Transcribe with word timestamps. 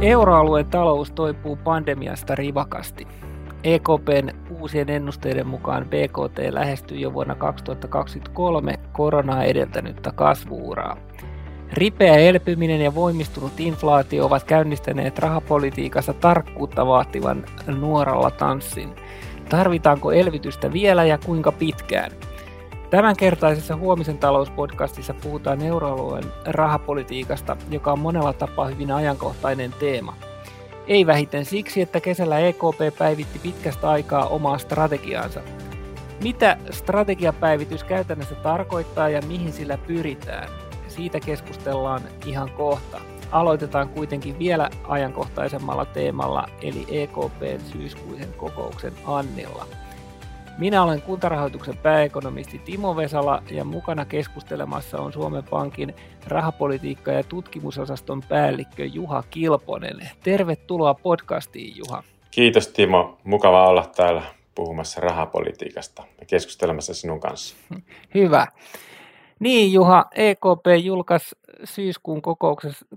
Euroalueen 0.00 0.66
talous 0.66 1.10
toipuu 1.10 1.56
pandemiasta 1.56 2.34
rivakasti. 2.34 3.06
EKPn 3.64 4.30
uusien 4.50 4.90
ennusteiden 4.90 5.46
mukaan 5.46 5.84
BKT 5.84 6.38
lähestyy 6.50 6.98
jo 6.98 7.12
vuonna 7.12 7.34
2023 7.34 8.74
koronaa 8.92 9.44
edeltänyttä 9.44 10.12
kasvuuraa. 10.12 10.96
Ripeä 11.72 12.16
elpyminen 12.16 12.80
ja 12.80 12.94
voimistunut 12.94 13.52
inflaatio 13.58 14.26
ovat 14.26 14.44
käynnistäneet 14.44 15.18
rahapolitiikassa 15.18 16.12
tarkkuutta 16.12 16.86
vaativan 16.86 17.44
nuoralla 17.66 18.30
tanssin. 18.30 18.88
Tarvitaanko 19.48 20.12
elvytystä 20.12 20.72
vielä 20.72 21.04
ja 21.04 21.18
kuinka 21.18 21.52
pitkään? 21.52 22.10
Tämänkertaisessa 22.96 23.76
Huomisen 23.76 24.18
talouspodcastissa 24.18 25.14
puhutaan 25.14 25.62
euroalueen 25.62 26.24
rahapolitiikasta, 26.46 27.56
joka 27.70 27.92
on 27.92 27.98
monella 27.98 28.32
tapaa 28.32 28.66
hyvin 28.66 28.92
ajankohtainen 28.92 29.74
teema. 29.78 30.16
Ei 30.86 31.06
vähiten 31.06 31.44
siksi, 31.44 31.80
että 31.80 32.00
kesällä 32.00 32.38
EKP 32.38 32.98
päivitti 32.98 33.38
pitkästä 33.38 33.90
aikaa 33.90 34.26
omaa 34.26 34.58
strategiaansa. 34.58 35.40
Mitä 36.22 36.56
strategiapäivitys 36.70 37.84
käytännössä 37.84 38.34
tarkoittaa 38.34 39.08
ja 39.08 39.22
mihin 39.22 39.52
sillä 39.52 39.78
pyritään? 39.78 40.48
Siitä 40.88 41.20
keskustellaan 41.20 42.02
ihan 42.26 42.50
kohta. 42.50 43.00
Aloitetaan 43.30 43.88
kuitenkin 43.88 44.38
vielä 44.38 44.70
ajankohtaisemmalla 44.88 45.84
teemalla, 45.84 46.48
eli 46.62 46.86
EKPn 46.88 47.60
syyskuisen 47.72 48.32
kokouksen 48.36 48.92
Annilla. 49.06 49.66
Minä 50.58 50.82
olen 50.82 51.02
kuntarahoituksen 51.02 51.76
pääekonomisti 51.76 52.58
Timo 52.58 52.96
Vesala 52.96 53.42
ja 53.50 53.64
mukana 53.64 54.04
keskustelemassa 54.04 54.98
on 54.98 55.12
Suomen 55.12 55.44
Pankin 55.50 55.94
rahapolitiikka- 56.26 57.12
ja 57.12 57.22
tutkimusosaston 57.22 58.22
päällikkö 58.28 58.84
Juha 58.84 59.22
Kilponen. 59.30 59.96
Tervetuloa 60.22 60.94
podcastiin 60.94 61.76
Juha. 61.76 62.02
Kiitos 62.30 62.68
Timo, 62.68 63.18
mukava 63.24 63.68
olla 63.68 63.86
täällä 63.96 64.22
puhumassa 64.54 65.00
rahapolitiikasta 65.00 66.02
ja 66.20 66.26
keskustelemassa 66.26 66.94
sinun 66.94 67.20
kanssa. 67.20 67.56
Hyvä. 68.14 68.46
Niin 69.38 69.72
Juha, 69.72 70.04
EKP 70.14 70.66
julkaisi 70.84 71.36
syyskuun 71.64 72.22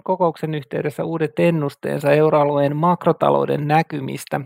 kokouksen, 0.04 0.56
yhteydessä 0.56 1.04
uudet 1.04 1.40
ennusteensa 1.40 2.12
euroalueen 2.12 2.76
makrotalouden 2.76 3.68
näkymistä. 3.68 4.42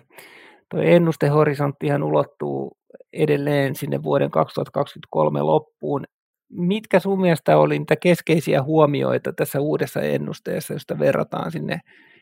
Tuo 0.70 0.80
ennustehorisonttihan 0.82 2.04
ulottuu 2.04 2.78
edelleen 3.14 3.76
sinne 3.76 4.04
vuoden 4.04 4.32
2023 4.32 5.42
loppuun. 5.42 6.04
Mitkä 6.50 7.00
sun 7.00 7.22
mielestä 7.22 7.58
oli 7.58 7.80
niitä 7.80 7.96
keskeisiä 7.96 8.64
huomioita 8.64 9.34
tässä 9.34 9.60
uudessa 9.60 10.02
ennusteessa, 10.02 10.74
josta 10.74 11.00
verrataan 11.00 11.52
sinne 11.52 11.80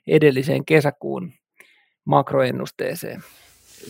edelliseen 0.07 0.65
kesäkuun 0.65 1.31
makroennusteeseen? 2.05 3.21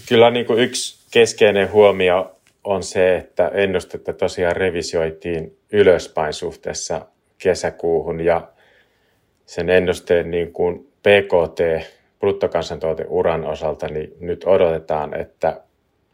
Kyllä 0.10 0.32
niin 0.32 0.46
kuin 0.46 0.60
yksi 0.60 1.08
keskeinen 1.12 1.72
huomio 1.72 2.36
on 2.64 2.84
se, 2.84 3.16
että 3.16 3.48
ennustetta 3.48 4.14
tosiaan 4.14 4.56
revisioitiin 4.56 5.58
ylöspäin 5.74 6.34
suhteessa 6.34 7.06
kesäkuuhun 7.38 8.20
ja 8.20 8.52
sen 9.46 9.70
ennusteen 9.70 10.32
niin 10.32 10.54
kuin 10.54 10.80
PKT, 10.80 11.90
bruttokansantuoteuran 12.20 13.46
osalta, 13.46 13.88
niin 13.88 14.14
nyt 14.20 14.44
odotetaan, 14.46 15.14
että 15.14 15.62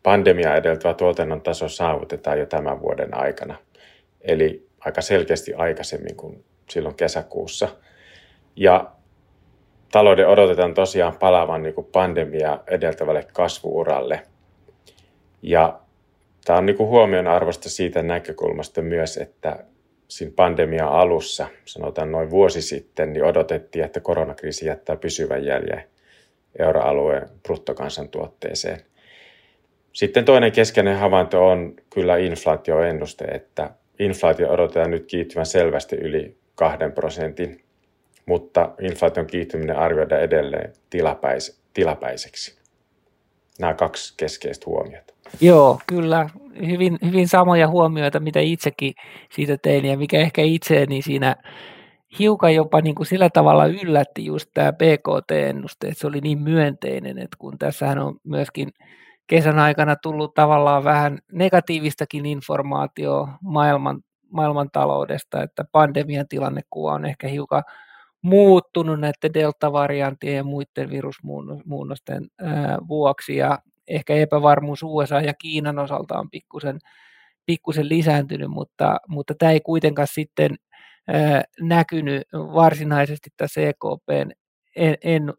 pandemia 0.08 0.55
edeltävä 0.55 0.94
tuotannon 0.94 1.41
taso 1.41 1.69
saavutetaan 1.69 2.39
jo 2.39 2.45
tämän 2.45 2.81
vuoden 2.81 3.13
aikana. 3.13 3.58
Eli 4.22 4.67
aika 4.80 5.02
selkeästi 5.02 5.53
aikaisemmin 5.53 6.16
kuin 6.16 6.45
silloin 6.69 6.95
kesäkuussa. 6.95 7.67
Ja 8.55 8.91
talouden 9.91 10.28
odotetaan 10.28 10.73
tosiaan 10.73 11.17
palaavan 11.17 11.63
niin 11.63 11.73
kuin 11.73 11.88
pandemia 11.91 12.59
edeltävälle 12.67 13.28
kasvuuralle. 13.33 14.22
Ja 15.41 15.79
tämä 16.46 16.59
on 16.59 16.66
niin 16.66 16.78
kuin 16.78 16.90
huomion 16.90 17.28
arvosta 17.28 17.69
siitä 17.69 18.03
näkökulmasta 18.03 18.81
myös, 18.81 19.17
että 19.17 19.66
siinä 20.07 20.34
pandemian 20.35 20.90
alussa, 20.90 21.47
sanotaan 21.66 22.12
noin 22.12 22.29
vuosi 22.29 22.62
sitten, 22.62 23.13
niin 23.13 23.23
odotettiin, 23.23 23.85
että 23.85 24.00
koronakriisi 24.00 24.66
jättää 24.66 24.96
pysyvän 24.96 25.46
jäljen 25.46 25.84
euroalueen 26.59 27.29
bruttokansantuotteeseen– 27.44 28.79
sitten 29.97 30.25
toinen 30.25 30.52
keskeinen 30.52 30.97
havainto 30.97 31.47
on 31.47 31.74
kyllä 31.90 32.18
inflaatioennuste, 32.18 33.25
että 33.25 33.69
inflaatio 34.00 34.52
odotetaan 34.52 34.91
nyt 34.91 35.06
kiihtyvän 35.06 35.46
selvästi 35.46 35.96
yli 35.96 36.38
kahden 36.56 36.91
prosentin, 36.91 37.62
mutta 38.25 38.69
inflaation 38.81 39.28
kiihtyminen 39.28 39.78
arvioidaan 39.78 40.22
edelleen 40.22 40.74
tilapäis- 40.90 41.62
tilapäiseksi. 41.74 42.59
Nämä 43.59 43.74
kaksi 43.74 44.13
keskeistä 44.18 44.66
huomiota. 44.66 45.13
Joo, 45.41 45.80
kyllä. 45.88 46.29
Hyvin, 46.68 46.97
hyvin 47.06 47.28
samoja 47.28 47.68
huomioita, 47.68 48.19
mitä 48.19 48.40
itsekin 48.40 48.94
siitä 49.31 49.58
tein 49.62 49.85
ja 49.85 49.97
mikä 49.97 50.19
ehkä 50.19 50.41
itseäni 50.41 51.02
siinä 51.02 51.35
hiukan 52.19 52.56
jopa 52.56 52.81
niin 52.81 52.96
kuin 52.96 53.08
sillä 53.08 53.29
tavalla 53.29 53.66
yllätti 53.66 54.25
just 54.25 54.50
tämä 54.53 54.74
PKT-ennuste, 54.74 55.88
että 55.88 56.00
se 56.00 56.08
oli 56.08 56.22
niin 56.22 56.41
myönteinen, 56.41 57.18
että 57.18 57.38
kun 57.40 57.58
tässähän 57.58 58.00
on 58.00 58.16
myöskin– 58.24 58.69
kesän 59.28 59.60
aikana 59.60 59.96
tullut 59.96 60.34
tavallaan 60.34 60.84
vähän 60.84 61.20
negatiivistakin 61.32 62.26
informaatiota 62.26 63.28
maailman, 63.42 64.02
maailman 64.32 64.70
taloudesta, 64.72 65.44
että 65.44 65.66
pandemian 65.72 66.28
tilannekuva 66.28 66.94
on 66.94 67.06
ehkä 67.06 67.28
hiukan 67.28 67.64
muuttunut 68.22 69.00
näiden 69.00 69.34
delta-variantien 69.34 70.36
ja 70.36 70.44
muiden 70.44 70.90
virusmuunnosten 70.90 72.28
vuoksi. 72.88 73.36
Ja 73.36 73.60
ehkä 73.88 74.14
epävarmuus 74.14 74.84
USA 74.84 75.22
ja 75.22 75.34
Kiinan 75.34 75.80
osalta 75.80 76.20
on 76.20 76.30
pikkusen, 76.30 76.80
pikkusen 77.46 77.90
lisääntynyt, 77.90 78.50
mutta, 78.50 78.98
mutta 79.08 79.34
tämä 79.40 79.52
ei 79.52 79.62
kuitenkaan 79.62 80.08
sitten 80.12 80.56
näkynyt 81.62 82.22
varsinaisesti 82.34 83.30
tässä 83.38 83.62
EKPn 83.62 84.32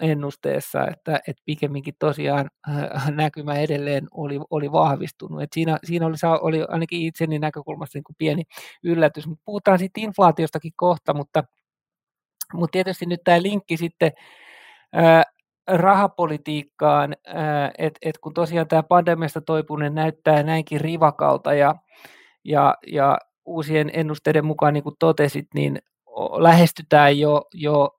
ennusteessa, 0.00 0.86
että, 0.86 1.20
että 1.26 1.42
pikemminkin 1.44 1.94
tosiaan 1.98 2.50
äh, 2.68 3.10
näkymä 3.10 3.54
edelleen 3.54 4.06
oli, 4.10 4.40
oli 4.50 4.72
vahvistunut. 4.72 5.42
Et 5.42 5.52
siinä, 5.52 5.78
siinä 5.84 6.06
oli, 6.06 6.16
oli 6.40 6.64
ainakin 6.68 7.02
itseni 7.02 7.38
näkökulmasta 7.38 7.96
niin 7.96 8.04
kuin 8.04 8.16
pieni 8.18 8.42
yllätys. 8.82 9.26
Mutta 9.26 9.42
puhutaan 9.44 9.78
sitten 9.78 10.04
inflaatiostakin 10.04 10.72
kohta, 10.76 11.14
mutta, 11.14 11.44
mutta 12.54 12.72
tietysti 12.72 13.06
nyt 13.06 13.20
tämä 13.24 13.42
linkki 13.42 13.76
sitten 13.76 14.12
ää, 14.92 15.18
äh, 15.18 15.24
rahapolitiikkaan, 15.68 17.16
äh, 17.28 17.70
että 17.78 17.98
et 18.02 18.18
kun 18.18 18.34
tosiaan 18.34 18.68
tämä 18.68 18.82
pandemiasta 18.82 19.40
toipuminen 19.40 19.94
näyttää 19.94 20.42
näinkin 20.42 20.80
rivakalta 20.80 21.54
ja, 21.54 21.74
ja, 22.44 22.74
ja 22.86 23.18
uusien 23.44 23.90
ennusteiden 23.94 24.44
mukaan, 24.44 24.74
niin 24.74 24.84
kuin 24.84 24.96
totesit, 24.98 25.46
niin 25.54 25.78
lähestytään 26.38 27.18
jo, 27.18 27.42
jo 27.54 27.96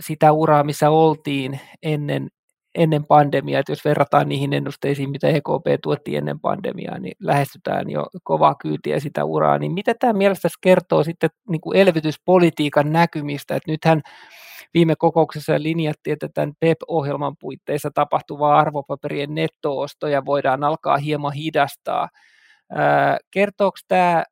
sitä 0.00 0.32
uraa, 0.32 0.64
missä 0.64 0.90
oltiin 0.90 1.60
ennen, 1.82 2.28
ennen 2.74 3.04
pandemiaa, 3.04 3.60
että 3.60 3.72
jos 3.72 3.84
verrataan 3.84 4.28
niihin 4.28 4.52
ennusteisiin, 4.52 5.10
mitä 5.10 5.28
EKP 5.28 5.82
tuotti 5.82 6.16
ennen 6.16 6.40
pandemiaa, 6.40 6.98
niin 6.98 7.14
lähestytään 7.20 7.90
jo 7.90 8.06
kovaa 8.24 8.54
kyytiä 8.54 9.00
sitä 9.00 9.24
uraa, 9.24 9.58
niin 9.58 9.72
mitä 9.72 9.94
tämä 9.94 10.12
mielestäsi 10.12 10.54
kertoo 10.60 11.04
sitten 11.04 11.30
niin 11.48 11.60
kuin 11.60 11.76
elvytyspolitiikan 11.76 12.92
näkymistä, 12.92 13.56
että 13.56 13.70
nythän 13.70 14.00
viime 14.74 14.96
kokouksessa 14.96 15.52
linjattiin, 15.56 16.12
että 16.12 16.28
tämän 16.34 16.52
PEP-ohjelman 16.60 17.36
puitteissa 17.40 17.90
tapahtuvaa 17.94 18.58
arvopaperien 18.58 19.34
nettoostoja 19.34 20.24
voidaan 20.24 20.64
alkaa 20.64 20.96
hieman 20.96 21.32
hidastaa. 21.32 22.08
Kertooko 23.30 23.78
tämä, 23.88 24.24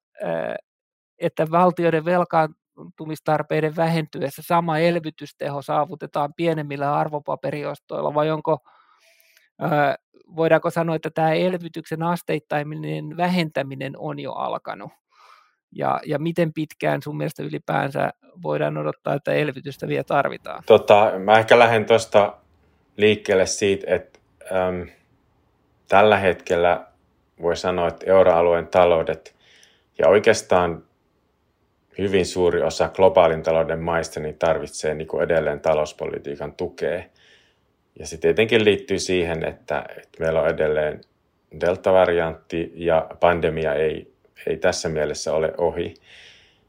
että 1.18 1.46
valtioiden 1.50 2.04
velkaan 2.04 2.54
velkaantumistarpeiden 2.78 3.76
vähentyessä 3.76 4.42
sama 4.42 4.78
elvytysteho 4.78 5.62
saavutetaan 5.62 6.34
pienemmillä 6.34 6.94
arvopaperiostoilla 6.94 8.14
vai 8.14 8.30
onko, 8.30 8.58
voidaanko 10.36 10.70
sanoa, 10.70 10.96
että 10.96 11.10
tämä 11.10 11.32
elvytyksen 11.32 12.02
asteittainen 12.02 13.16
vähentäminen 13.16 13.92
on 13.98 14.18
jo 14.18 14.32
alkanut? 14.32 14.90
Ja, 15.72 16.00
ja 16.06 16.18
miten 16.18 16.52
pitkään 16.52 17.02
sun 17.02 17.16
mielestä 17.16 17.42
ylipäänsä 17.42 18.10
voidaan 18.42 18.76
odottaa, 18.78 19.14
että 19.14 19.32
elvytystä 19.32 19.88
vielä 19.88 20.04
tarvitaan? 20.04 20.62
Tota, 20.66 21.12
mä 21.18 21.38
ehkä 21.38 21.58
lähden 21.58 21.84
tuosta 21.84 22.36
liikkeelle 22.96 23.46
siitä, 23.46 23.94
että 23.94 24.18
äm, 24.52 24.88
tällä 25.88 26.16
hetkellä 26.16 26.86
voi 27.42 27.56
sanoa, 27.56 27.88
että 27.88 28.06
euroalueen 28.06 28.66
taloudet 28.66 29.36
ja 29.98 30.08
oikeastaan 30.08 30.87
hyvin 31.98 32.26
suuri 32.26 32.62
osa 32.62 32.88
globaalin 32.88 33.42
talouden 33.42 33.80
maista 33.82 34.20
niin 34.20 34.38
tarvitsee 34.38 34.94
niin 34.94 35.08
kuin 35.08 35.22
edelleen 35.22 35.60
talouspolitiikan 35.60 36.52
tukea. 36.52 37.02
Ja 37.98 38.06
se 38.06 38.16
tietenkin 38.16 38.64
liittyy 38.64 38.98
siihen, 38.98 39.44
että, 39.44 39.84
että 39.96 40.20
meillä 40.20 40.42
on 40.42 40.48
edelleen 40.48 41.00
delta-variantti 41.60 42.72
ja 42.74 43.06
pandemia 43.20 43.74
ei, 43.74 44.12
ei 44.46 44.56
tässä 44.56 44.88
mielessä 44.88 45.32
ole 45.32 45.54
ohi. 45.58 45.94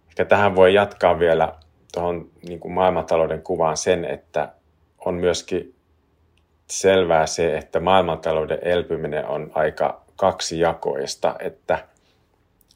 Ehkä 0.09 0.25
tähän 0.25 0.55
voi 0.55 0.73
jatkaa 0.73 1.19
vielä 1.19 1.53
tuohon 1.93 2.29
niin 2.47 2.59
kuin 2.59 2.71
maailmantalouden 2.71 3.41
kuvaan 3.41 3.77
sen, 3.77 4.05
että 4.05 4.49
on 5.05 5.13
myöskin 5.13 5.75
selvää 6.69 7.25
se, 7.25 7.57
että 7.57 7.79
maailmantalouden 7.79 8.59
elpyminen 8.61 9.25
on 9.25 9.51
aika 9.53 10.01
kaksijakoista, 10.15 11.35
että 11.39 11.87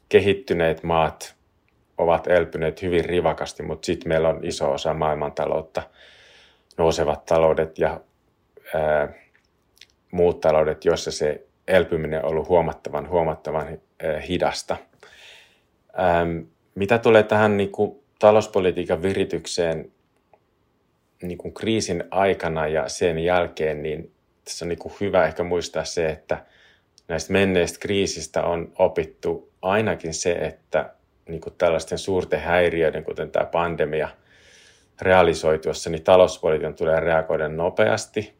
kehittyneet 0.08 0.82
maat 0.82 1.33
ovat 1.98 2.26
elpyneet 2.26 2.82
hyvin 2.82 3.04
rivakasti, 3.04 3.62
mutta 3.62 3.86
sitten 3.86 4.08
meillä 4.08 4.28
on 4.28 4.40
iso 4.42 4.72
osa 4.72 4.94
maailmantaloutta, 4.94 5.82
nousevat 6.78 7.26
taloudet 7.26 7.78
ja 7.78 8.00
ää, 8.74 9.08
muut 10.10 10.40
taloudet, 10.40 10.84
joissa 10.84 11.10
se 11.10 11.46
elpyminen 11.68 12.24
on 12.24 12.30
ollut 12.30 12.48
huomattavan, 12.48 13.08
huomattavan 13.08 13.66
ää, 13.66 14.20
hidasta. 14.20 14.76
Ää, 15.92 16.26
mitä 16.74 16.98
tulee 16.98 17.22
tähän 17.22 17.56
niin 17.56 17.70
kuin, 17.70 18.00
talouspolitiikan 18.18 19.02
viritykseen 19.02 19.92
niin 21.22 21.38
kuin 21.38 21.54
kriisin 21.54 22.04
aikana 22.10 22.68
ja 22.68 22.88
sen 22.88 23.18
jälkeen, 23.18 23.82
niin 23.82 24.12
tässä 24.44 24.64
on 24.64 24.68
niin 24.68 24.78
kuin 24.78 24.94
hyvä 25.00 25.26
ehkä 25.26 25.42
muistaa 25.42 25.84
se, 25.84 26.08
että 26.08 26.44
näistä 27.08 27.32
menneistä 27.32 27.78
kriisistä 27.78 28.42
on 28.42 28.72
opittu 28.78 29.52
ainakin 29.62 30.14
se, 30.14 30.32
että 30.32 30.94
niin 31.28 31.40
kuin 31.40 31.54
tällaisten 31.58 31.98
suurten 31.98 32.40
häiriöiden, 32.40 33.04
kuten 33.04 33.30
tämä 33.30 33.46
pandemia, 33.46 34.08
realisoituessa, 35.02 35.90
niin 35.90 36.02
talouspolitiikan 36.02 36.74
tulee 36.74 37.00
reagoida 37.00 37.48
nopeasti 37.48 38.34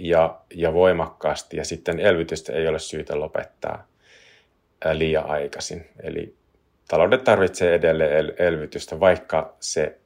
ja, 0.00 0.40
ja 0.54 0.72
voimakkaasti, 0.72 1.56
ja 1.56 1.64
sitten 1.64 2.00
elvytystä 2.00 2.52
ei 2.52 2.68
ole 2.68 2.78
syytä 2.78 3.20
lopettaa 3.20 3.86
liian 4.92 5.26
aikaisin. 5.26 5.88
Eli 6.02 6.34
taloudet 6.88 7.24
tarvitsee 7.24 7.74
edelleen 7.74 8.32
elvytystä, 8.38 9.00
vaikka 9.00 9.56
se 9.60 9.98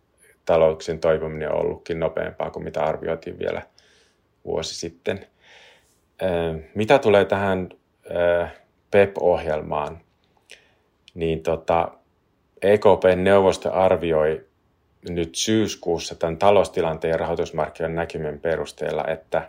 talouksien 0.45 0.99
toipuminen 0.99 1.53
on 1.53 1.61
ollutkin 1.61 2.01
nopeampaa 2.01 2.51
kuin 2.51 2.65
mitä 2.65 2.85
arvioitiin 2.85 3.39
vielä 3.39 3.63
vuosi 4.45 4.75
sitten. 4.75 5.27
Mitä 6.75 6.99
tulee 6.99 7.25
tähän 7.25 7.69
PEP-ohjelmaan, 8.91 10.01
niin 11.15 11.43
tota, 11.43 11.89
EKPn 12.63 13.25
neuvosto 13.25 13.73
arvioi 13.73 14.45
nyt 15.09 15.35
syyskuussa 15.35 16.15
tämän 16.15 16.37
taloustilanteen 16.37 17.11
ja 17.11 17.17
rahoitusmarkkinoiden 17.17 17.97
näkymien 17.97 18.41
perusteella, 18.41 19.05
että 19.07 19.49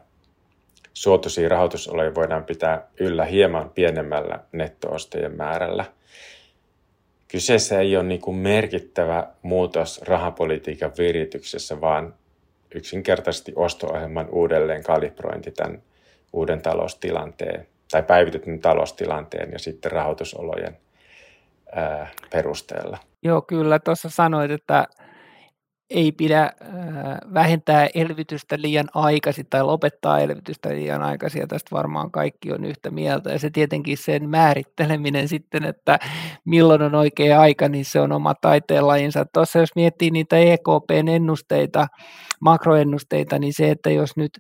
suotuisia 0.94 1.50
rahoitusoloja 1.50 2.16
voidaan 2.16 2.44
pitää 2.44 2.88
yllä 3.00 3.26
hieman 3.26 3.70
pienemmällä 3.70 4.40
nettoostajien 4.52 5.38
määrällä. 5.38 5.86
Kyseessä 7.28 7.80
ei 7.80 7.98
ole 7.98 8.04
niin 8.04 8.22
kuin 8.22 8.38
merkittävä 8.38 9.28
muutos 9.42 10.02
rahapolitiikan 10.02 10.92
virityksessä, 10.98 11.82
vaan 11.82 12.14
yksinkertaisesti 12.76 13.54
osto-ohjelman 13.56 14.30
uudelleen 14.30 14.84
kalibrointi 14.84 15.52
tämän 15.52 15.82
uuden 16.34 16.62
taloustilanteen 16.62 17.68
tai 17.92 18.04
päivitetyn 18.04 18.60
taloustilanteen 18.60 19.52
ja 19.52 19.60
sitten 19.60 19.92
rahoitusolojen 19.92 20.78
perusteella. 22.32 22.98
Joo, 23.24 23.42
kyllä. 23.42 23.80
Tuossa 23.80 24.10
sanoit, 24.10 24.52
että 24.52 24.88
ei 25.90 26.12
pidä 26.12 26.52
vähentää 27.34 27.88
elvytystä 27.96 28.56
liian 28.60 28.88
aikaisin 28.94 29.46
tai 29.50 29.64
lopettaa 29.64 30.20
elvytystä 30.20 30.70
liian 30.70 31.02
aikaisin, 31.02 31.40
ja 31.40 31.48
tästä 31.48 31.76
varmaan 31.76 32.12
kaikki 32.12 32.54
on 32.54 32.66
yhtä 32.66 32.92
mieltä. 32.92 33.32
Ja 33.32 33.40
se 33.40 33.50
tietenkin 33.50 33.98
sen 33.98 34.30
määritteleminen 34.30 35.28
sitten, 35.28 35.66
että 35.66 36.00
milloin 36.46 36.82
on 36.82 36.96
oikea 36.96 37.42
aika, 37.42 37.70
niin 37.70 37.86
se 37.86 38.00
on 38.00 38.12
oma 38.12 38.34
taiteenlajinsa. 38.42 39.26
Tuossa 39.34 39.60
jos 39.60 39.76
miettii 39.76 40.12
niitä 40.12 40.38
EKPn 40.38 41.08
ennusteita, 41.08 41.88
makroennusteita, 42.42 43.40
niin 43.40 43.54
se, 43.54 43.72
että 43.72 43.90
jos 43.90 44.18
nyt 44.18 44.32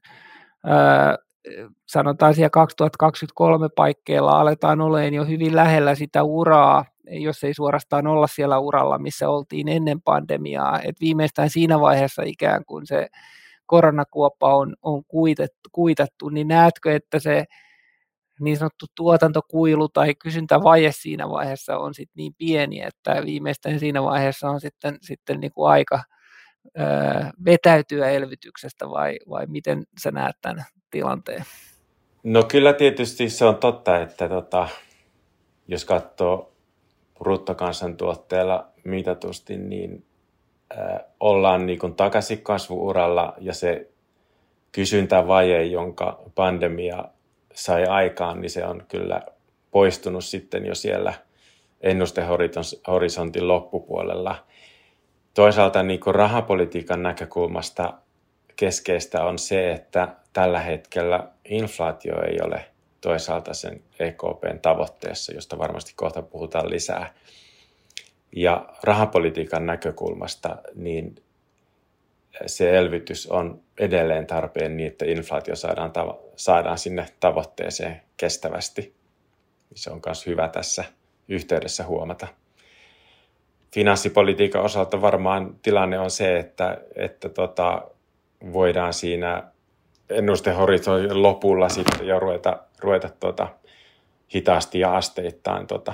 sanotaan 1.87 2.33
siellä 2.33 2.49
2023 2.49 3.69
paikkeilla 3.75 4.39
aletaan 4.39 4.81
olemaan 4.81 5.13
jo 5.13 5.25
hyvin 5.25 5.55
lähellä 5.55 5.95
sitä 5.95 6.23
uraa, 6.23 6.85
jos 7.09 7.43
ei 7.43 7.53
suorastaan 7.53 8.07
olla 8.07 8.27
siellä 8.27 8.59
uralla, 8.59 8.97
missä 8.97 9.29
oltiin 9.29 9.67
ennen 9.67 10.01
pandemiaa. 10.01 10.81
Et 10.81 11.01
viimeistään 11.01 11.49
siinä 11.49 11.79
vaiheessa 11.79 12.23
ikään 12.25 12.65
kuin 12.65 12.87
se 12.87 13.07
koronakuoppa 13.65 14.55
on, 14.55 14.75
on 14.81 15.03
kuitettu, 15.07 15.69
kuitattu, 15.71 16.29
niin 16.29 16.47
näetkö, 16.47 16.95
että 16.95 17.19
se 17.19 17.45
niin 18.39 18.57
sanottu 18.57 18.85
tuotantokuilu 18.95 19.89
tai 19.89 20.15
kysyntävaje 20.15 20.91
siinä 20.91 21.29
vaiheessa 21.29 21.77
on 21.77 21.93
sitten 21.93 22.13
niin 22.15 22.33
pieni, 22.37 22.81
että 22.81 23.25
viimeistään 23.25 23.79
siinä 23.79 24.03
vaiheessa 24.03 24.49
on 24.49 24.61
sitten, 24.61 24.97
sitten 25.01 25.39
niin 25.39 25.51
kuin 25.51 25.71
aika 25.71 26.03
ö, 26.79 26.81
vetäytyä 27.45 28.09
elvytyksestä 28.09 28.89
vai, 28.89 29.19
vai 29.29 29.45
miten 29.47 29.83
sä 30.03 30.11
näet 30.11 30.35
tämän 30.41 30.65
tilanteen? 30.91 31.43
No 32.23 32.43
kyllä 32.43 32.73
tietysti 32.73 33.29
se 33.29 33.45
on 33.45 33.55
totta, 33.55 34.01
että 34.01 34.29
tota, 34.29 34.67
jos 35.67 35.85
katsoo 35.85 36.52
bruttokansantuotteella 37.23 38.67
mitatusti, 38.83 39.57
niin 39.57 40.05
ollaan 41.19 41.65
niin 41.65 41.79
kuin 41.79 41.95
takaisin 41.95 42.41
kasvuuralla 42.41 43.33
ja 43.39 43.53
se 43.53 43.89
kysyntävaje, 44.71 45.63
jonka 45.63 46.21
pandemia 46.35 47.05
sai 47.53 47.85
aikaan, 47.85 48.41
niin 48.41 48.49
se 48.49 48.65
on 48.65 48.83
kyllä 48.87 49.21
poistunut 49.71 50.23
sitten 50.23 50.65
jo 50.65 50.75
siellä 50.75 51.13
ennustehorisontin 51.81 53.47
loppupuolella. 53.47 54.35
Toisaalta 55.33 55.83
niin 55.83 55.99
kuin 55.99 56.15
rahapolitiikan 56.15 57.03
näkökulmasta 57.03 57.93
keskeistä 58.55 59.23
on 59.23 59.39
se, 59.39 59.71
että 59.71 60.07
tällä 60.33 60.59
hetkellä 60.59 61.27
inflaatio 61.45 62.23
ei 62.23 62.37
ole 62.45 62.65
toisaalta 63.03 63.53
sen 63.53 63.81
EKPn 63.99 64.59
tavoitteessa, 64.61 65.33
josta 65.33 65.57
varmasti 65.57 65.93
kohta 65.95 66.21
puhutaan 66.21 66.69
lisää. 66.69 67.13
Ja 68.35 68.69
rahapolitiikan 68.83 69.65
näkökulmasta 69.65 70.57
niin 70.75 71.15
se 72.45 72.77
elvytys 72.77 73.27
on 73.27 73.61
edelleen 73.79 74.27
tarpeen 74.27 74.77
niin, 74.77 74.87
että 74.87 75.05
inflaatio 75.05 75.55
saadaan, 75.55 75.91
tavo- 75.91 76.31
saadaan 76.35 76.77
sinne 76.77 77.05
tavoitteeseen 77.19 78.01
kestävästi. 78.17 78.93
Se 79.75 79.91
on 79.91 80.01
myös 80.05 80.25
hyvä 80.25 80.47
tässä 80.47 80.83
yhteydessä 81.27 81.83
huomata. 81.83 82.27
Finanssipolitiikan 83.73 84.63
osalta 84.63 85.01
varmaan 85.01 85.55
tilanne 85.61 85.99
on 85.99 86.11
se, 86.11 86.39
että, 86.39 86.77
että 86.95 87.29
tota, 87.29 87.81
voidaan 88.53 88.93
siinä 88.93 89.52
ennustehorisontin 90.09 91.23
lopulla 91.23 91.69
sitten 91.69 92.07
jo 92.07 92.19
ruveta, 92.19 92.57
ruveta 92.79 93.09
tuota, 93.19 93.47
hitaasti 94.35 94.79
ja 94.79 94.95
asteittain 94.95 95.67
tuota, 95.67 95.93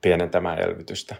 pienentämään 0.00 0.58
elvytystä. 0.58 1.16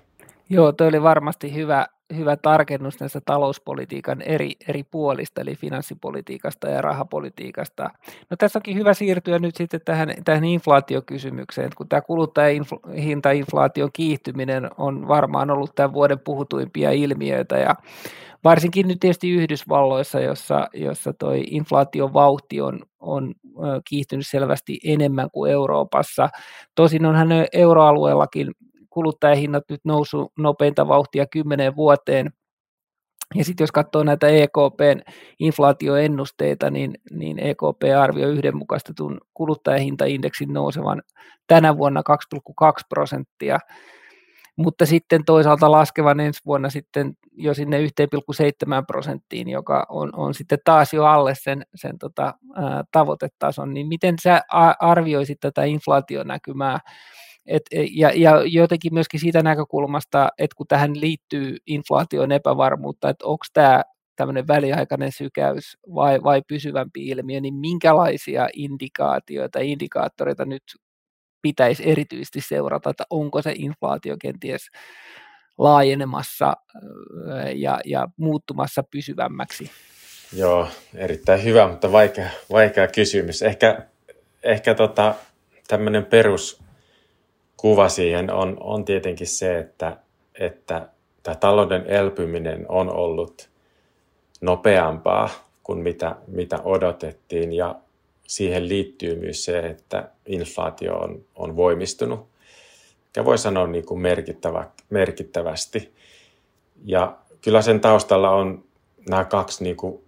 Joo, 0.51 0.73
toi 0.73 0.89
oli 0.89 1.03
varmasti 1.03 1.55
hyvä, 1.55 1.87
hyvä 2.17 2.37
tarkennus 2.37 3.01
näistä 3.01 3.21
talouspolitiikan 3.25 4.23
eri, 4.23 4.53
eri 4.69 4.83
puolista, 4.83 5.41
eli 5.41 5.55
finanssipolitiikasta 5.55 6.69
ja 6.69 6.81
rahapolitiikasta. 6.81 7.91
No 8.31 8.37
tässä 8.39 8.59
onkin 8.59 8.77
hyvä 8.77 8.95
siirtyä 8.95 9.39
nyt 9.39 9.57
sitten 9.57 9.81
tähän, 9.85 10.15
tähän 10.25 10.45
inflaatiokysymykseen, 10.45 11.71
kun 11.77 11.89
tämä 11.89 12.01
kuluttajahintainflaation 12.01 13.91
kiihtyminen 13.93 14.71
on 14.79 15.09
varmaan 15.09 15.51
ollut 15.51 15.75
tämän 15.75 15.93
vuoden 15.93 16.19
puhutuimpia 16.19 16.91
ilmiöitä, 16.91 17.57
ja 17.57 17.75
varsinkin 18.45 18.89
nyt 18.89 19.01
tietysti 19.01 19.31
Yhdysvalloissa, 19.31 20.21
jossa, 20.21 20.69
jossa 20.75 21.13
toi 21.13 21.45
inflaation 21.51 22.15
vauhti 22.15 22.61
on, 22.61 22.81
on 23.01 23.35
kiihtynyt 23.89 24.27
selvästi 24.27 24.79
enemmän 24.85 25.31
kuin 25.33 25.53
Euroopassa. 25.53 26.29
Tosin 26.75 27.07
onhan 27.07 27.29
euroalueellakin 27.53 28.55
kuluttajahinnat 28.91 29.65
nyt 29.71 29.81
nousu 29.85 30.33
nopeinta 30.39 30.89
vauhtia 30.89 31.27
kymmeneen 31.27 31.77
vuoteen, 31.77 32.33
ja 33.35 33.45
sitten 33.45 33.63
jos 33.63 33.73
katsoo 33.73 34.03
näitä 34.03 34.29
EKPn 34.29 35.13
inflaatioennusteita, 35.39 36.71
niin, 36.71 36.95
niin 37.11 37.39
EKP 37.39 37.83
arvioi 38.01 38.33
yhdenmukaistetun 38.33 39.21
kuluttajahintaindeksin 39.35 40.53
nousevan 40.53 41.03
tänä 41.47 41.77
vuonna 41.77 42.03
2,2 42.37 42.67
prosenttia, 42.89 43.59
mutta 44.57 44.87
sitten 44.87 45.25
toisaalta 45.25 45.71
laskevan 45.71 46.21
ensi 46.21 46.41
vuonna 46.47 46.71
sitten 46.71 47.13
jo 47.33 47.55
sinne 47.55 47.79
1,7 47.79 47.87
prosenttiin, 48.87 49.49
joka 49.49 49.87
on, 49.89 50.11
on 50.17 50.35
sitten 50.35 50.59
taas 50.65 50.93
jo 50.93 51.05
alle 51.05 51.35
sen, 51.35 51.63
sen 51.75 51.99
tota, 51.99 52.35
ää, 52.55 52.85
tavoitetason, 52.93 53.75
niin 53.75 53.87
miten 53.87 54.15
sä 54.23 54.41
arvioisit 54.81 55.41
tätä 55.41 55.65
inflaationäkymää, 55.65 56.79
et, 57.49 57.63
e, 57.73 57.87
ja, 57.91 58.13
ja 58.15 58.43
jotenkin 58.47 58.95
myöskin 58.95 59.21
siitä 59.21 59.43
näkökulmasta, 59.43 60.29
että 60.39 60.55
kun 60.57 60.67
tähän 60.67 61.01
liittyy 61.01 61.57
inflaation 61.67 62.33
epävarmuutta, 62.33 63.09
että 63.09 63.27
onko 63.27 63.45
tämä 63.53 63.83
tämmöinen 64.17 64.49
väliaikainen 64.49 65.13
sykäys 65.13 65.77
vai, 65.95 66.23
vai 66.23 66.43
pysyvämpi 66.49 67.07
ilmiö, 67.07 67.41
niin 67.41 67.55
minkälaisia 67.55 68.49
indikaatioita, 68.53 69.59
indikaattoreita 69.59 70.45
nyt 70.45 70.63
pitäisi 71.43 71.91
erityisesti 71.91 72.41
seurata, 72.41 72.91
että 72.91 73.05
onko 73.11 73.43
se 73.43 73.53
inflaatio 73.57 74.17
kenties 74.21 74.69
laajenemassa 75.59 76.57
ja, 77.55 77.81
ja 77.85 78.09
muuttumassa 78.17 78.83
pysyvämmäksi? 78.91 79.71
Joo, 80.37 80.69
erittäin 80.95 81.45
hyvä, 81.45 81.69
mutta 81.69 81.93
vaikea, 81.93 82.31
vaikea 82.51 82.89
kysymys. 82.89 83.43
Ehkä, 83.43 83.87
ehkä 84.43 84.75
tota, 84.75 85.15
tämmöinen 85.69 86.05
peruskuva 87.63 87.89
siihen 87.89 88.33
on, 88.33 88.57
on 88.61 88.85
tietenkin 88.85 89.27
se, 89.27 89.59
että, 89.59 89.97
että 90.41 90.89
tämä 91.23 91.35
talouden 91.35 91.87
elpyminen 91.87 92.67
on 92.69 92.91
ollut 92.91 93.49
nopeampaa 94.41 95.29
kuin 95.63 95.79
mitä, 95.79 96.17
mitä 96.27 96.59
odotettiin 96.65 97.53
ja 97.53 97.75
siihen 98.27 98.69
liittyy 98.69 99.17
myös 99.17 99.45
se, 99.45 99.59
että 99.59 100.11
inflaatio 100.27 100.95
on, 100.95 101.25
on 101.37 101.57
voimistunut 101.57 102.29
ja 103.17 103.25
voi 103.25 103.39
sanoa 103.39 103.67
niin 103.67 103.87
kuin 103.87 104.01
merkittävä, 104.01 104.71
merkittävästi. 104.91 105.93
Ja 106.85 107.17
kyllä 107.41 107.63
sen 107.63 107.81
taustalla 107.81 108.31
on 108.31 108.65
nämä 109.09 109.25
kaksi 109.25 109.65
niin 109.65 109.77
kuin 109.77 110.01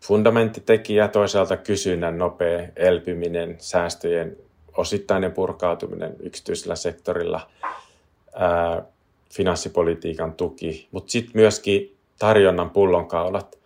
fundamenttitekijää, 0.00 1.08
toisaalta 1.08 1.56
kysynnän 1.56 2.18
nopea 2.18 2.68
elpyminen, 2.76 3.56
säästöjen 3.58 4.36
osittainen 4.76 5.32
purkautuminen 5.32 6.16
yksityisellä 6.20 6.76
sektorilla, 6.76 7.50
ää, 8.34 8.82
finanssipolitiikan 9.32 10.32
tuki, 10.32 10.88
mutta 10.90 11.10
sitten 11.10 11.32
myöskin 11.34 11.96
tarjonnan 12.18 12.70
pullonkaulat, 12.70 13.58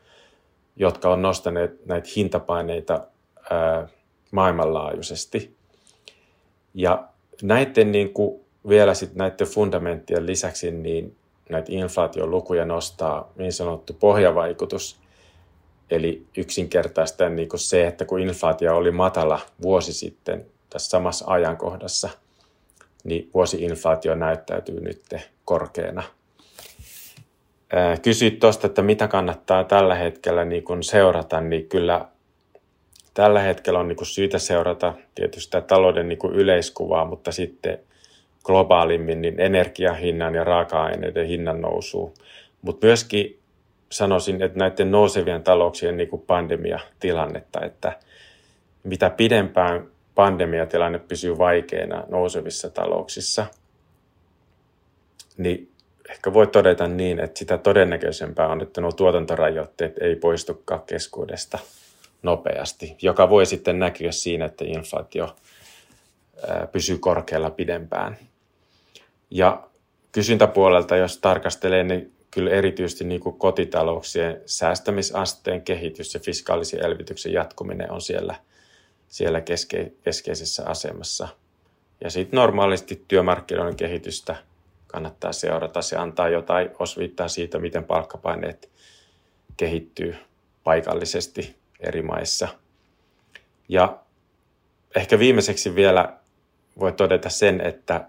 jotka 0.76 1.08
on 1.08 1.22
nostaneet 1.22 1.86
näitä 1.86 2.08
hintapaineita 2.16 3.06
ää, 3.50 3.88
maailmanlaajuisesti. 4.30 5.56
Ja 6.74 7.08
näiden 7.42 7.92
niin 7.92 8.12
kuin, 8.12 8.40
vielä 8.68 8.94
sitten 8.94 9.18
näiden 9.18 9.46
fundamenttien 9.46 10.26
lisäksi 10.26 10.70
niin 10.70 11.16
näitä 11.50 11.72
inflaatiolukuja 11.72 12.64
nostaa 12.64 13.32
niin 13.36 13.52
sanottu 13.52 13.92
pohjavaikutus. 13.92 15.00
Eli 15.90 16.26
yksinkertaisten 16.36 17.36
niin 17.36 17.48
kuin 17.48 17.60
se, 17.60 17.86
että 17.86 18.04
kun 18.04 18.20
inflaatio 18.20 18.76
oli 18.76 18.90
matala 18.90 19.40
vuosi 19.62 19.92
sitten 19.92 20.46
tässä 20.74 20.90
samassa 20.90 21.24
ajankohdassa, 21.28 22.10
niin 23.04 23.30
vuosi-inflaatio 23.34 24.14
näyttäytyy 24.14 24.80
nyt 24.80 25.02
korkeana. 25.44 26.02
Kysyit 28.02 28.38
tuosta, 28.38 28.66
että 28.66 28.82
mitä 28.82 29.08
kannattaa 29.08 29.64
tällä 29.64 29.94
hetkellä 29.94 30.44
niin 30.44 30.64
kun 30.64 30.82
seurata, 30.82 31.40
niin 31.40 31.68
kyllä 31.68 32.08
tällä 33.14 33.40
hetkellä 33.40 33.78
on 33.78 33.88
niin 33.88 33.96
kuin 33.96 34.06
syytä 34.06 34.38
seurata 34.38 34.94
tietysti 35.14 35.44
sitä 35.44 35.60
talouden 35.60 36.08
niin 36.08 36.18
yleiskuvaa, 36.32 37.04
mutta 37.04 37.32
sitten 37.32 37.78
globaalimmin 38.44 39.22
niin 39.22 39.40
energiahinnan 39.40 40.34
ja 40.34 40.44
raaka-aineiden 40.44 41.26
hinnan 41.26 41.60
nousuu. 41.60 42.14
Mutta 42.62 42.86
myöskin 42.86 43.38
sanoisin, 43.92 44.42
että 44.42 44.58
näiden 44.58 44.90
nousevien 44.90 45.42
talouksien 45.42 45.96
niin 45.96 46.08
pandemiatilannetta, 46.26 47.60
että 47.60 47.98
mitä 48.84 49.10
pidempään 49.10 49.93
pandemiatilanne 50.14 50.98
pysyy 50.98 51.38
vaikeana 51.38 52.04
nousevissa 52.08 52.70
talouksissa, 52.70 53.46
niin 55.36 55.72
ehkä 56.08 56.32
voi 56.32 56.46
todeta 56.46 56.88
niin, 56.88 57.20
että 57.20 57.38
sitä 57.38 57.58
todennäköisempää 57.58 58.48
on, 58.48 58.62
että 58.62 58.80
nuo 58.80 58.92
tuotantorajoitteet 58.92 59.98
ei 59.98 60.16
poistukaan 60.16 60.82
keskuudesta 60.86 61.58
nopeasti, 62.22 62.96
joka 63.02 63.30
voi 63.30 63.46
sitten 63.46 63.78
näkyä 63.78 64.12
siinä, 64.12 64.44
että 64.44 64.64
inflaatio 64.64 65.36
pysyy 66.72 66.98
korkealla 66.98 67.50
pidempään. 67.50 68.16
Ja 69.30 69.68
kysyntäpuolelta, 70.12 70.96
jos 70.96 71.18
tarkastelee, 71.18 71.84
niin 71.84 72.12
kyllä 72.30 72.50
erityisesti 72.50 73.04
niin 73.04 73.20
kuin 73.20 73.38
kotitalouksien 73.38 74.40
säästämisasteen 74.46 75.62
kehitys 75.62 76.14
ja 76.14 76.20
fiskaalisen 76.20 76.84
elvytyksen 76.84 77.32
jatkuminen 77.32 77.92
on 77.92 78.00
siellä, 78.00 78.34
siellä 79.14 79.40
keske, 79.40 79.92
keskeisessä 80.02 80.66
asemassa. 80.66 81.28
Ja 82.00 82.10
sitten 82.10 82.36
normaalisti 82.36 83.04
työmarkkinoiden 83.08 83.76
kehitystä 83.76 84.36
kannattaa 84.86 85.32
seurata. 85.32 85.82
Se 85.82 85.96
antaa 85.96 86.28
jotain 86.28 86.70
osviittaa 86.78 87.28
siitä, 87.28 87.58
miten 87.58 87.84
palkkapaineet 87.84 88.70
kehittyy 89.56 90.16
paikallisesti 90.64 91.56
eri 91.80 92.02
maissa. 92.02 92.48
Ja 93.68 93.98
ehkä 94.96 95.18
viimeiseksi 95.18 95.74
vielä 95.74 96.16
voi 96.80 96.92
todeta 96.92 97.28
sen, 97.28 97.60
että 97.60 98.08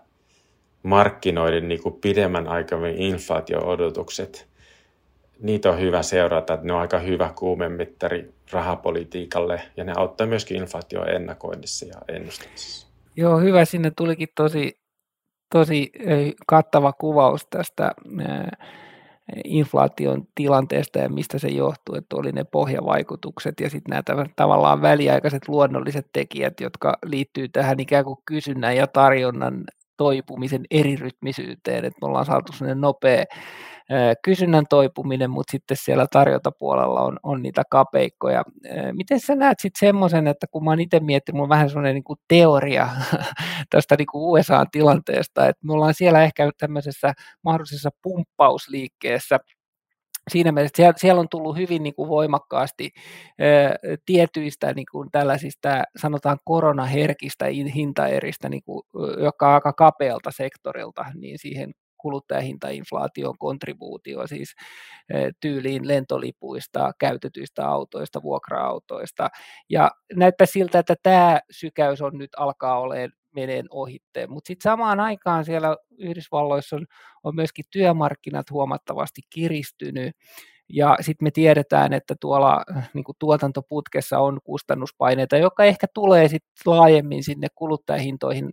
markkinoiden 0.83 1.67
niin 1.67 1.83
kuin 1.83 1.95
pidemmän 2.01 2.47
aikavälin 2.47 3.01
inflaatio-odotukset, 3.01 4.47
niitä 5.39 5.69
on 5.69 5.79
hyvä 5.79 6.03
seurata, 6.03 6.53
että 6.53 6.65
ne 6.65 6.73
on 6.73 6.79
aika 6.79 6.99
hyvä 6.99 7.33
kuumemittari 7.35 8.33
rahapolitiikalle 8.51 9.61
ja 9.77 9.83
ne 9.83 9.93
auttaa 9.97 10.27
myöskin 10.27 10.57
inflaation 10.57 11.09
ennakoinnissa 11.09 11.85
ja 11.85 12.15
ennustamisessa. 12.15 12.87
Joo, 13.17 13.39
hyvä. 13.39 13.65
Sinne 13.65 13.91
tulikin 13.97 14.27
tosi, 14.35 14.79
tosi 15.51 15.91
kattava 16.47 16.93
kuvaus 16.93 17.47
tästä 17.49 17.91
inflaation 19.43 20.27
tilanteesta 20.35 20.99
ja 20.99 21.09
mistä 21.09 21.39
se 21.39 21.47
johtuu, 21.47 21.95
että 21.95 22.15
oli 22.15 22.31
ne 22.31 22.43
pohjavaikutukset 22.43 23.59
ja 23.59 23.69
sitten 23.69 24.03
nämä 24.07 24.25
tavallaan 24.35 24.81
väliaikaiset 24.81 25.47
luonnolliset 25.47 26.07
tekijät, 26.13 26.59
jotka 26.59 26.97
liittyy 27.05 27.49
tähän 27.49 27.79
ikään 27.79 28.05
kuin 28.05 28.19
kysynnän 28.25 28.75
ja 28.75 28.87
tarjonnan 28.87 29.63
toipumisen 29.97 30.65
erirytmisyyteen, 30.71 31.85
että 31.85 31.99
me 32.01 32.07
ollaan 32.07 32.25
saatu 32.25 32.53
sellainen 32.53 32.81
nopea 32.81 33.25
kysynnän 34.23 34.65
toipuminen, 34.69 35.29
mutta 35.29 35.51
sitten 35.51 35.77
siellä 35.77 36.07
tarjontapuolella 36.11 37.01
on, 37.01 37.19
on 37.23 37.41
niitä 37.41 37.63
kapeikkoja. 37.69 38.43
Miten 38.91 39.19
sä 39.19 39.35
näet 39.35 39.59
sitten 39.59 39.87
semmoisen, 39.87 40.27
että 40.27 40.47
kun 40.51 40.63
mä 40.63 40.71
oon 40.71 40.79
itse 40.79 40.99
miettinyt, 40.99 41.35
mulla 41.35 41.45
on 41.45 41.49
vähän 41.49 41.69
semmoinen 41.69 41.93
niin 41.95 42.17
teoria 42.27 42.89
tästä 43.69 43.95
niin 43.97 44.07
USA-tilanteesta, 44.13 45.47
että 45.47 45.67
me 45.67 45.73
ollaan 45.73 45.93
siellä 45.93 46.23
ehkä 46.23 46.51
tämmöisessä 46.57 47.13
mahdollisessa 47.43 47.89
pumppausliikkeessä, 48.01 49.39
siinä 50.31 50.51
mielessä 50.51 50.75
siellä, 50.77 50.93
siellä 50.97 51.19
on 51.19 51.29
tullut 51.29 51.57
hyvin 51.57 51.83
niin 51.83 51.95
kuin 51.95 52.09
voimakkaasti 52.09 52.91
ö, 53.41 53.97
tietyistä 54.05 54.73
niin 54.73 54.85
kuin 54.91 55.11
tällaisista 55.11 55.83
sanotaan 55.97 56.37
koronaherkistä 56.45 57.45
hintaeristä, 57.75 58.49
niin 58.49 58.63
kuin, 58.63 58.83
joka 59.23 59.53
aika 59.53 59.73
kapealta 59.73 60.31
sektorilta, 60.31 61.05
niin 61.15 61.39
siihen 61.39 61.71
kuluttajahintainflaation 61.97 63.37
kontribuutio 63.37 64.27
siis 64.27 64.55
tyyliin 65.41 65.87
lentolipuista, 65.87 66.91
käytetyistä 66.99 67.67
autoista, 67.67 68.23
vuokra-autoista. 68.23 69.29
Ja 69.69 69.91
näyttää 70.15 70.47
siltä, 70.47 70.79
että 70.79 70.95
tämä 71.03 71.39
sykäys 71.51 72.01
on 72.01 72.17
nyt 72.17 72.29
alkaa 72.37 72.79
olemaan 72.79 73.11
meneen 73.35 73.65
ohitteen. 73.69 74.31
Mutta 74.31 74.47
sitten 74.47 74.71
samaan 74.71 74.99
aikaan 74.99 75.45
siellä 75.45 75.77
Yhdysvalloissa 75.97 76.75
on, 76.75 76.85
on 77.23 77.35
myöskin 77.35 77.65
työmarkkinat 77.71 78.51
huomattavasti 78.51 79.21
kiristynyt, 79.29 80.15
ja 80.69 80.97
sitten 81.01 81.25
me 81.25 81.31
tiedetään, 81.31 81.93
että 81.93 82.15
tuolla 82.21 82.63
niin 82.93 83.03
tuotantoputkessa 83.19 84.19
on 84.19 84.39
kustannuspaineita, 84.43 85.37
joka 85.37 85.63
ehkä 85.63 85.87
tulee 85.93 86.27
sitten 86.27 86.51
laajemmin 86.65 87.23
sinne 87.23 87.47
kuluttajahintoihin 87.55 88.49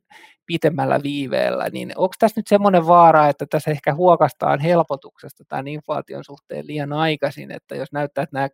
pitemmällä 0.46 1.02
viiveellä. 1.02 1.68
Niin 1.72 1.92
onko 1.96 2.14
tässä 2.18 2.38
nyt 2.38 2.46
semmoinen 2.46 2.86
vaara, 2.86 3.28
että 3.28 3.46
tässä 3.50 3.70
ehkä 3.70 3.94
huokastaan 3.94 4.60
helpotuksesta 4.60 5.44
tämän 5.48 5.68
inflaation 5.68 6.24
suhteen 6.24 6.66
liian 6.66 6.92
aikaisin, 6.92 7.50
että 7.50 7.74
jos 7.74 7.92
näyttää, 7.92 8.22
että 8.22 8.36
nämä 8.36 8.48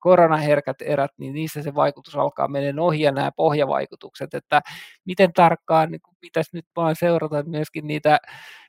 koronaherkät 0.00 0.82
erät, 0.82 1.10
niin 1.18 1.32
niissä 1.32 1.62
se 1.62 1.74
vaikutus 1.74 2.16
alkaa 2.16 2.48
mennä 2.48 2.82
ohi 2.82 3.02
ja 3.02 3.12
nämä 3.12 3.32
pohjavaikutukset, 3.36 4.34
että 4.34 4.60
miten 5.04 5.32
tarkkaan 5.32 5.90
niin 5.90 6.00
pitäisi 6.20 6.50
nyt 6.52 6.66
vaan 6.76 6.96
seurata 6.96 7.42
myöskin 7.42 7.86
niitä, 7.86 8.18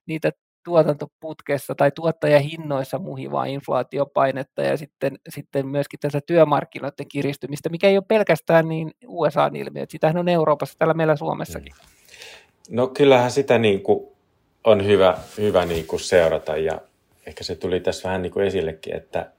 niitä 0.05 0.31
tuotantoputkessa 0.63 1.75
tai 1.75 1.91
tuottajahinnoissa 1.91 2.99
muhivaa 2.99 3.45
inflaatiopainetta 3.45 4.61
ja 4.61 4.77
sitten, 4.77 5.17
sitten 5.29 5.67
myöskin 5.67 5.99
tässä 5.99 6.19
työmarkkinoiden 6.25 7.07
kiristymistä, 7.07 7.69
mikä 7.69 7.87
ei 7.87 7.97
ole 7.97 8.05
pelkästään 8.07 8.69
niin 8.69 8.91
USA-ilmiö, 9.07 9.85
sitähän 9.89 10.17
on 10.17 10.29
Euroopassa, 10.29 10.77
täällä 10.77 10.93
meillä 10.93 11.15
Suomessakin. 11.15 11.73
Mm. 11.73 12.75
No 12.75 12.87
kyllähän 12.87 13.31
sitä 13.31 13.57
niin 13.57 13.81
kuin 13.83 14.07
on 14.63 14.85
hyvä, 14.85 15.17
hyvä 15.37 15.65
niin 15.65 15.87
kuin 15.87 15.99
seurata 15.99 16.57
ja 16.57 16.81
ehkä 17.25 17.43
se 17.43 17.55
tuli 17.55 17.79
tässä 17.79 18.09
vähän 18.09 18.21
niin 18.21 18.31
kuin 18.31 18.47
esillekin, 18.47 18.95
että 18.95 19.31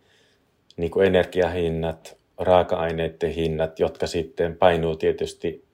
niin 0.77 0.91
kuin 0.91 1.07
energiahinnat, 1.07 2.17
raaka-aineiden 2.39 3.31
hinnat, 3.31 3.79
jotka 3.79 4.07
sitten 4.07 4.57
painuu 4.57 4.97
tietysti 4.97 5.65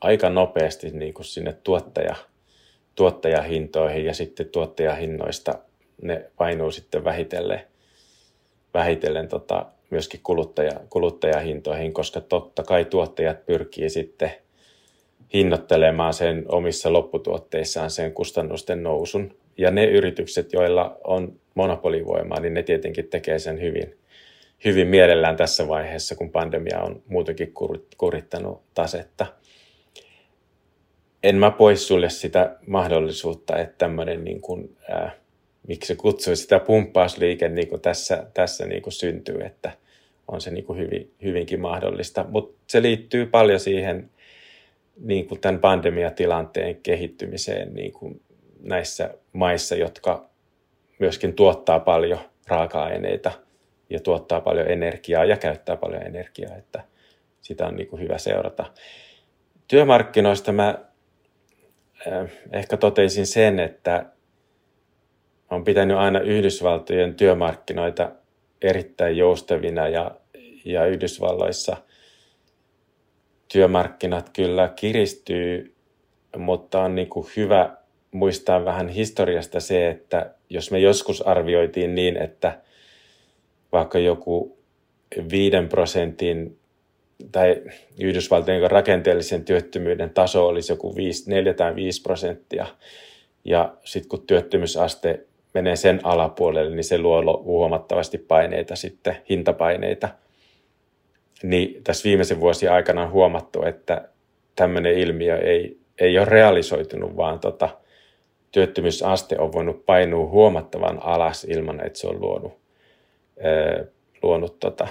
aika 0.00 0.30
nopeasti 0.30 0.90
niin 0.90 1.14
kuin 1.14 1.26
sinne 1.26 1.56
tuottaja, 1.64 2.14
tuottajahintoihin 2.94 4.04
ja 4.04 4.14
sitten 4.14 4.48
tuottajahinnoista 4.48 5.58
ne 6.02 6.30
painuu 6.36 6.70
sitten 6.70 7.04
vähitellen, 7.04 7.60
vähitellen 8.74 9.28
tota, 9.28 9.66
myöskin 9.90 10.20
kuluttaja, 10.22 10.80
kuluttajahintoihin, 10.90 11.92
koska 11.92 12.20
totta 12.20 12.62
kai 12.62 12.84
tuottajat 12.84 13.46
pyrkii 13.46 13.90
sitten 13.90 14.30
hinnoittelemaan 15.34 16.14
sen 16.14 16.44
omissa 16.48 16.92
lopputuotteissaan 16.92 17.90
sen 17.90 18.12
kustannusten 18.12 18.82
nousun. 18.82 19.36
Ja 19.58 19.70
ne 19.70 19.84
yritykset, 19.84 20.52
joilla 20.52 20.98
on 21.04 21.40
monopolivoimaa, 21.54 22.40
niin 22.40 22.54
ne 22.54 22.62
tietenkin 22.62 23.08
tekee 23.08 23.38
sen 23.38 23.60
hyvin, 23.60 23.96
hyvin 24.64 24.88
mielellään 24.88 25.36
tässä 25.36 25.68
vaiheessa, 25.68 26.14
kun 26.14 26.30
pandemia 26.30 26.80
on 26.80 27.02
muutenkin 27.08 27.52
kurittanut 27.98 28.62
tasetta. 28.74 29.26
En 31.22 31.36
mä 31.36 31.50
poissulle 31.50 32.10
sitä 32.10 32.56
mahdollisuutta, 32.66 33.58
että 33.58 33.74
tämmöinen, 33.78 34.24
niin 34.24 34.40
kuin, 34.40 34.76
ää, 34.88 35.12
miksi 35.68 35.96
kutsui 35.96 36.36
sitä 36.36 36.58
pumppausliike 36.58 37.48
niin 37.48 37.68
kuin 37.68 37.80
tässä, 37.80 38.26
tässä 38.34 38.66
niin 38.66 38.82
kuin 38.82 38.92
syntyy, 38.92 39.40
että 39.40 39.72
on 40.28 40.40
se 40.40 40.50
niin 40.50 40.64
kuin 40.64 40.78
hyvin, 40.78 41.12
hyvinkin 41.22 41.60
mahdollista. 41.60 42.24
Mutta 42.28 42.62
se 42.66 42.82
liittyy 42.82 43.26
paljon 43.26 43.60
siihen 43.60 44.10
niin 44.96 45.28
kuin 45.28 45.40
tämän 45.40 45.60
pandemiatilanteen 45.60 46.76
kehittymiseen 46.82 47.74
niin 47.74 47.92
kuin 47.92 48.20
näissä 48.60 49.14
maissa, 49.32 49.74
jotka 49.74 50.30
myöskin 50.98 51.34
tuottaa 51.34 51.80
paljon 51.80 52.20
raaka-aineita 52.46 53.32
ja 53.92 54.00
tuottaa 54.00 54.40
paljon 54.40 54.70
energiaa 54.70 55.24
ja 55.24 55.36
käyttää 55.36 55.76
paljon 55.76 56.02
energiaa, 56.02 56.56
että 56.56 56.84
sitä 57.40 57.66
on 57.66 57.76
niin 57.76 57.88
kuin 57.88 58.02
hyvä 58.02 58.18
seurata. 58.18 58.64
Työmarkkinoista 59.68 60.52
mä 60.52 60.78
äh, 62.06 62.30
ehkä 62.52 62.76
toteisin 62.76 63.26
sen, 63.26 63.58
että 63.58 64.06
on 65.50 65.64
pitänyt 65.64 65.96
aina 65.96 66.20
Yhdysvaltojen 66.20 67.14
työmarkkinoita 67.14 68.10
erittäin 68.62 69.16
joustavina 69.16 69.88
ja, 69.88 70.10
ja 70.64 70.86
Yhdysvalloissa 70.86 71.76
työmarkkinat 73.52 74.30
kyllä 74.32 74.72
kiristyy, 74.76 75.74
mutta 76.36 76.82
on 76.82 76.94
niin 76.94 77.08
kuin 77.08 77.26
hyvä 77.36 77.76
muistaa 78.10 78.64
vähän 78.64 78.88
historiasta 78.88 79.60
se, 79.60 79.88
että 79.88 80.34
jos 80.50 80.70
me 80.70 80.78
joskus 80.78 81.26
arvioitiin 81.26 81.94
niin, 81.94 82.16
että 82.16 82.60
vaikka 83.72 83.98
joku 83.98 84.58
5 85.30 85.56
prosentin 85.68 86.58
tai 87.32 87.62
Yhdysvaltojen 88.00 88.70
rakenteellisen 88.70 89.44
työttömyyden 89.44 90.10
taso 90.10 90.46
olisi 90.46 90.72
joku 90.72 90.96
5, 90.96 91.30
4 91.30 91.54
tai 91.54 91.74
5 91.74 92.02
prosenttia, 92.02 92.66
ja 93.44 93.76
sitten 93.84 94.08
kun 94.08 94.26
työttömyysaste 94.26 95.26
menee 95.54 95.76
sen 95.76 96.00
alapuolelle, 96.02 96.76
niin 96.76 96.84
se 96.84 96.98
luo 96.98 97.42
huomattavasti 97.44 98.18
paineita 98.18 98.76
sitten, 98.76 99.16
hintapaineita. 99.30 100.08
Niin 101.42 101.84
tässä 101.84 102.04
viimeisen 102.04 102.40
vuosien 102.40 102.72
aikana 102.72 103.02
on 103.02 103.10
huomattu, 103.10 103.62
että 103.62 104.08
tämmöinen 104.56 104.98
ilmiö 104.98 105.38
ei, 105.38 105.78
ei 106.00 106.18
ole 106.18 106.24
realisoitunut, 106.24 107.16
vaan 107.16 107.38
tota, 107.38 107.68
työttömyysaste 108.52 109.38
on 109.38 109.52
voinut 109.52 109.86
painua 109.86 110.26
huomattavan 110.26 111.02
alas 111.02 111.44
ilman, 111.44 111.86
että 111.86 111.98
se 111.98 112.06
on 112.06 112.20
luonut, 112.20 112.61
luonut 114.22 114.58
tota, 114.58 114.88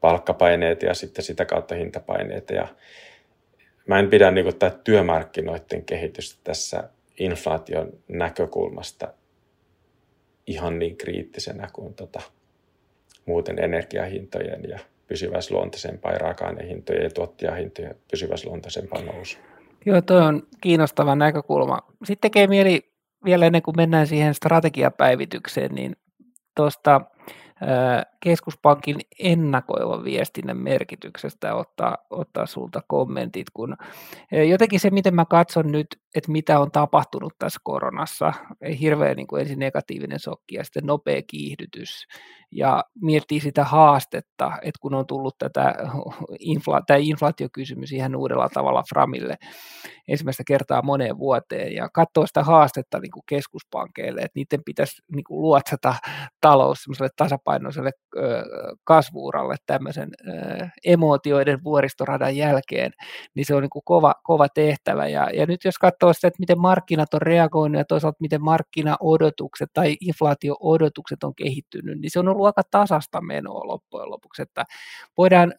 palkkapaineita 0.00 0.86
ja 0.86 0.94
sitten 0.94 1.24
sitä 1.24 1.44
kautta 1.44 1.74
hintapaineita. 1.74 2.52
Ja 2.54 2.68
mä 3.86 3.98
en 3.98 4.10
pidä 4.10 4.30
niin 4.30 4.44
kuin, 4.44 4.72
työmarkkinoiden 4.84 5.84
kehitystä 5.84 6.40
tässä 6.44 6.90
inflaation 7.18 7.92
näkökulmasta 8.08 9.08
ihan 10.46 10.78
niin 10.78 10.96
kriittisenä 10.96 11.68
kuin 11.72 11.94
tota, 11.94 12.20
muuten 13.26 13.64
energiahintojen 13.64 14.60
ja 14.68 14.78
pysyväisluonteisempaa 15.06 16.12
ja 16.12 16.18
raaka-ainehintojen 16.18 17.02
ja 17.02 17.10
tuottajahintojen 17.10 17.94
pysyväisluonteisempaa 18.10 19.02
nousu. 19.02 19.38
Joo, 19.86 20.00
tuo 20.00 20.16
on 20.16 20.42
kiinnostava 20.60 21.14
näkökulma. 21.14 21.78
Sitten 22.04 22.30
tekee 22.30 22.46
mieli 22.46 22.92
vielä 23.24 23.46
ennen 23.46 23.62
kuin 23.62 23.76
mennään 23.76 24.06
siihen 24.06 24.34
strategiapäivitykseen, 24.34 25.74
niin 25.74 25.96
tuosta 26.56 27.00
呃 27.60 28.02
keskuspankin 28.20 28.96
ennakoivan 29.18 30.04
viestinnän 30.04 30.56
merkityksestä 30.56 31.54
ottaa, 31.54 31.96
ottaa 32.10 32.46
sulta 32.46 32.80
kommentit, 32.86 33.46
kun 33.54 33.76
jotenkin 34.48 34.80
se, 34.80 34.90
miten 34.90 35.14
mä 35.14 35.24
katson 35.24 35.72
nyt, 35.72 35.86
että 36.14 36.32
mitä 36.32 36.60
on 36.60 36.70
tapahtunut 36.70 37.32
tässä 37.38 37.60
koronassa, 37.64 38.32
hirveän 38.80 39.16
niin 39.16 39.26
kuin 39.26 39.40
ensin 39.40 39.58
negatiivinen 39.58 40.18
sokki 40.18 40.54
ja 40.54 40.64
sitten 40.64 40.86
nopea 40.86 41.22
kiihdytys, 41.26 42.06
ja 42.52 42.84
miettii 43.02 43.40
sitä 43.40 43.64
haastetta, 43.64 44.52
että 44.62 44.78
kun 44.80 44.94
on 44.94 45.06
tullut 45.06 45.38
tätä 45.38 45.74
infla, 46.38 46.80
tämä 46.86 46.98
inflaatiokysymys 47.00 47.92
ihan 47.92 48.16
uudella 48.16 48.48
tavalla 48.48 48.82
Framille 48.88 49.36
ensimmäistä 50.08 50.42
kertaa 50.46 50.82
moneen 50.82 51.18
vuoteen, 51.18 51.72
ja 51.72 51.88
katsoo 51.88 52.26
sitä 52.26 52.42
haastetta 52.42 52.98
niin 52.98 53.10
kuin 53.10 53.22
keskuspankeille, 53.28 54.20
että 54.20 54.32
niiden 54.34 54.64
pitäisi 54.64 55.02
niin 55.14 55.24
kuin 55.24 55.42
luotsata 55.42 55.94
talous 56.40 56.82
semmoiselle 56.82 57.10
tasapainoiselle 57.16 57.90
kasvuuralle 58.84 59.56
tämmöisen 59.66 60.10
emootioiden 60.84 61.64
vuoristoradan 61.64 62.36
jälkeen, 62.36 62.92
niin 63.34 63.46
se 63.46 63.54
on 63.54 63.62
niin 63.62 63.70
kuin 63.70 63.82
kova, 63.84 64.14
kova 64.22 64.48
tehtävä, 64.48 65.08
ja, 65.08 65.30
ja 65.34 65.46
nyt 65.46 65.64
jos 65.64 65.78
katsoo 65.78 66.12
sitä, 66.12 66.28
että 66.28 66.40
miten 66.40 66.60
markkinat 66.60 67.14
on 67.14 67.22
reagoinut, 67.22 67.78
ja 67.78 67.84
toisaalta 67.84 68.16
miten 68.20 68.42
markkinaodotukset 68.42 69.70
tai 69.72 69.96
inflaatio-odotukset 70.00 71.24
on 71.24 71.34
kehittynyt, 71.34 72.00
niin 72.00 72.10
se 72.10 72.18
on 72.18 72.28
ollut 72.28 72.46
aika 72.46 72.62
tasasta 72.70 73.20
menoa 73.20 73.66
loppujen 73.66 74.10
lopuksi. 74.10 74.42
Että 74.42 74.64
voidaan, 75.16 75.54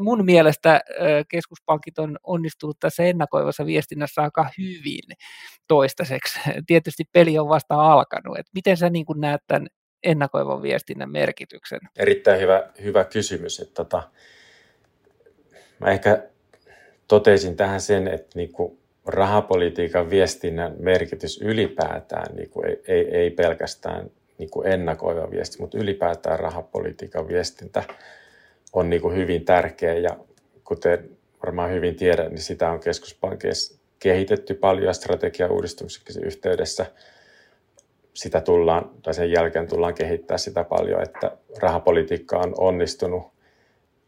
mun 0.00 0.24
mielestä 0.24 0.80
keskuspankit 1.28 1.98
on 1.98 2.18
onnistunut 2.22 2.76
tässä 2.80 3.02
ennakoivassa 3.02 3.66
viestinnässä 3.66 4.22
aika 4.22 4.48
hyvin 4.58 5.16
toistaiseksi. 5.68 6.40
Tietysti 6.66 7.04
peli 7.12 7.38
on 7.38 7.48
vasta 7.48 7.74
alkanut. 7.74 8.38
Että 8.38 8.50
miten 8.54 8.76
sä 8.76 8.90
niin 8.90 9.06
kuin 9.06 9.20
näet 9.20 9.40
tämän 9.46 9.66
ennakoivan 10.04 10.62
viestinnän 10.62 11.10
merkityksen? 11.10 11.80
Erittäin 11.96 12.40
hyvä, 12.40 12.70
hyvä 12.82 13.04
kysymys. 13.04 13.60
Että 13.60 13.74
tota, 13.74 14.02
mä 15.78 15.90
ehkä 15.90 16.22
toteisin 17.08 17.56
tähän 17.56 17.80
sen, 17.80 18.08
että 18.08 18.30
niin 18.34 18.52
kuin 18.52 18.78
rahapolitiikan 19.06 20.10
viestinnän 20.10 20.74
merkitys 20.78 21.40
ylipäätään 21.42 22.36
niin 22.36 22.50
kuin 22.50 22.66
ei, 22.66 22.80
ei, 22.88 23.16
ei 23.16 23.30
pelkästään 23.30 24.10
niin 24.38 24.50
kuin 24.50 24.66
ennakoiva 24.66 25.30
viesti, 25.30 25.58
mutta 25.60 25.78
ylipäätään 25.78 26.40
rahapolitiikan 26.40 27.28
viestintä 27.28 27.82
on 28.72 28.90
niin 28.90 29.02
kuin 29.02 29.16
hyvin 29.16 29.44
tärkeä 29.44 29.94
ja 29.94 30.16
kuten 30.64 31.10
varmaan 31.42 31.70
hyvin 31.70 31.96
tiedän, 31.96 32.30
niin 32.30 32.42
sitä 32.42 32.70
on 32.70 32.80
keskuspankissa 32.80 33.80
kehitetty 33.98 34.54
paljon 34.54 34.94
strategiauudistuksen 34.94 36.24
yhteydessä. 36.24 36.86
Sitä 38.20 38.40
tullaan, 38.40 38.90
tai 39.02 39.14
sen 39.14 39.30
jälkeen 39.30 39.68
tullaan 39.68 39.94
kehittää 39.94 40.38
sitä 40.38 40.64
paljon, 40.64 41.02
että 41.02 41.36
rahapolitiikka 41.58 42.38
on 42.38 42.54
onnistunut 42.58 43.22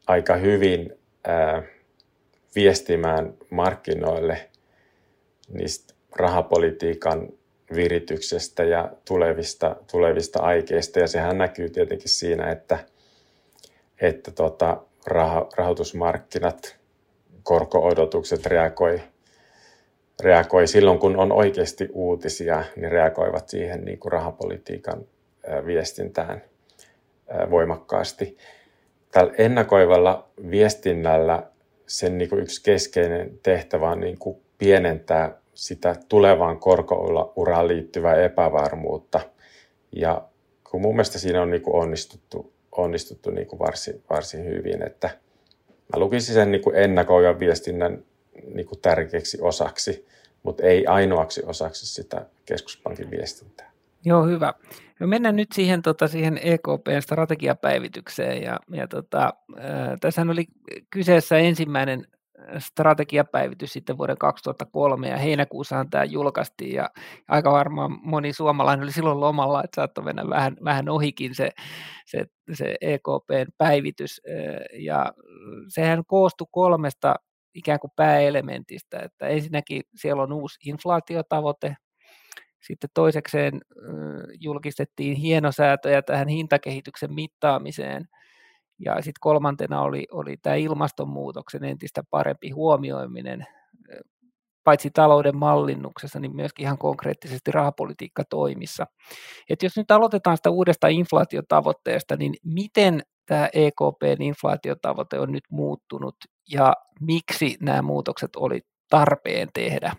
aika 0.07 0.37
hyvin 0.37 0.99
ää, 1.25 1.63
viestimään 2.55 3.35
markkinoille 3.51 4.51
niistä 5.49 5.95
rahapolitiikan 6.17 7.29
virityksestä 7.75 8.65
ja 8.65 8.93
tulevista, 9.05 9.77
tulevista 9.93 10.41
aikeista. 10.41 10.99
Ja 10.99 11.07
sehän 11.07 11.39
näkyy 11.39 11.71
tietenkin 11.71 12.11
siinä, 12.11 12.51
että, 12.51 12.79
että 14.01 14.31
tota, 14.31 14.83
rah, 15.07 15.47
rahoitusmarkkinat, 15.57 16.77
korko-odotukset 17.43 18.47
reagoi, 18.47 19.03
reagoi 20.23 20.67
silloin, 20.67 20.99
kun 20.99 21.17
on 21.17 21.33
oikeasti 21.33 21.89
uutisia, 21.93 22.65
niin 22.77 22.93
reagoivat 22.93 23.49
siihen 23.49 23.85
niin 23.85 23.99
kuin 23.99 24.13
rahapolitiikan 24.13 25.05
viestintään 25.67 26.43
voimakkaasti. 27.51 28.37
Tällä 29.13 29.33
ennakoivalla 29.39 30.29
viestinnällä 30.51 31.43
sen 31.87 32.19
niin 32.19 32.29
kuin 32.29 32.43
yksi 32.43 32.63
keskeinen 32.63 33.39
tehtävä 33.43 33.91
on 33.91 34.01
niin 34.01 34.19
kuin 34.19 34.37
pienentää 34.59 35.39
sitä 35.55 35.97
tulevaan 36.09 36.59
korkouraan 36.59 37.69
liittyvää 37.69 38.15
epävarmuutta. 38.15 39.21
Ja 39.97 40.23
kun 40.71 40.81
mun 40.81 40.95
mielestä 40.95 41.19
siinä 41.19 41.43
on 41.43 41.51
niin 41.51 41.63
kuin 41.63 41.83
onnistuttu, 41.83 42.53
onnistuttu 42.77 43.31
niin 43.31 43.47
kuin 43.47 43.59
varsin, 43.59 44.03
varsin 44.11 44.45
hyvin, 44.45 44.87
että 44.87 45.11
mä 45.93 46.01
lukisin 46.01 46.35
sen 46.35 46.53
niin 46.53 46.63
kuin 46.63 46.77
ennakoivan 46.77 47.41
viestinnän 47.41 48.05
niin 48.55 48.67
kuin 48.67 48.81
tärkeäksi 48.81 49.39
osaksi, 49.41 50.07
mutta 50.43 50.63
ei 50.63 50.87
ainoaksi 50.87 51.43
osaksi 51.47 51.87
sitä 51.87 52.27
keskuspankin 52.47 53.11
viestintää. 53.11 53.73
Joo, 54.05 54.25
hyvä. 54.25 54.55
Me 55.01 55.07
mennään 55.07 55.37
nyt 55.37 55.53
siihen, 55.53 55.83
tota, 55.83 56.09
siihen 56.09 56.41
EKPn 56.43 57.03
strategiapäivitykseen. 57.03 58.43
Ja, 58.43 58.61
ja 58.71 58.89
tota, 58.89 59.35
äh, 59.59 59.99
tässä 60.01 60.23
oli 60.23 60.47
kyseessä 60.91 61.39
ensimmäinen 61.39 62.07
strategiapäivitys 62.59 63.73
sitten 63.73 63.99
vuoden 63.99 64.19
2003 64.19 65.09
ja 65.09 65.17
heinäkuussahan 65.17 65.91
tämä 65.91 66.05
julkaistiin 66.05 66.75
ja 66.75 66.91
aika 67.29 67.53
varmaan 67.53 67.99
moni 68.03 68.33
suomalainen 68.33 68.83
oli 68.83 68.93
silloin 68.93 69.21
lomalla, 69.21 69.65
että 69.65 69.75
saattoi 69.75 70.05
mennä 70.05 70.29
vähän, 70.29 70.57
vähän 70.65 70.89
ohikin 70.89 71.35
se, 71.35 71.51
se, 72.07 72.27
se 72.53 72.75
EKPn 72.81 73.47
päivitys 73.59 74.21
ja 74.73 75.13
sehän 75.69 76.03
koostui 76.07 76.47
kolmesta 76.51 77.15
ikään 77.55 77.81
kuin 77.81 77.91
pääelementistä, 77.97 78.99
että 78.99 79.27
ensinnäkin 79.27 79.83
siellä 79.95 80.23
on 80.23 80.33
uusi 80.33 80.59
inflaatiotavoite, 80.71 81.77
sitten 82.61 82.91
toisekseen 82.95 83.61
julkistettiin 84.41 85.17
hienosäätöjä 85.17 86.03
tähän 86.03 86.29
hintakehityksen 86.29 87.15
mittaamiseen– 87.15 88.09
Ja 88.85 88.95
sitten 88.95 89.21
kolmantena 89.21 89.83
oli, 89.83 90.07
oli 90.13 90.37
tämä 90.37 90.57
ilmastonmuutoksen 90.57 91.65
entistä 91.65 92.03
parempi 92.11 92.51
huomioiminen, 92.51 93.47
paitsi 94.65 94.91
talouden 94.91 95.37
mallinnuksessa, 95.37 96.21
niin 96.21 96.37
myöskin 96.37 96.65
ihan 96.65 96.79
konkreettisesti 96.79 97.53
rahapolitiikkatoimissa. 97.53 98.87
Et 99.51 99.63
jos 99.63 99.77
nyt 99.77 99.91
aloitetaan 99.91 100.37
sitä 100.37 100.51
uudesta 100.51 100.89
inflaatiotavoitteesta, 100.89 102.17
niin 102.17 102.35
miten 102.45 103.03
tämä 103.27 103.49
EKPn 103.53 104.23
inflaatiotavoite 104.23 105.19
on 105.19 105.33
nyt 105.33 105.45
muuttunut 105.51 106.17
ja 106.49 106.77
miksi 107.01 107.57
nämä 107.61 107.83
muutokset 107.83 108.37
oli 108.37 108.61
tarpeen 108.91 109.49
tehdä? 109.55 109.97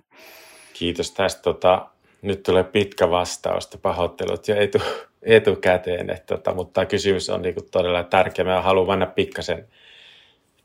Kiitos 0.74 1.12
tästä. 1.12 1.42
Tota, 1.42 1.88
nyt 2.22 2.44
tulee 2.44 2.64
pitkä 2.64 3.10
vastaus, 3.10 3.70
pahoittelut 3.82 4.48
jo 4.48 4.56
etu, 4.56 4.78
etukäteen, 5.22 6.10
että, 6.10 6.36
tota, 6.36 6.54
mutta 6.54 6.74
tämä 6.74 6.86
kysymys 6.86 7.30
on 7.30 7.42
niinku 7.42 7.62
todella 7.72 8.04
tärkeä. 8.04 8.46
Mä 8.46 8.62
haluan 8.62 8.88
mennä 8.88 9.06
pikkasen, 9.06 9.68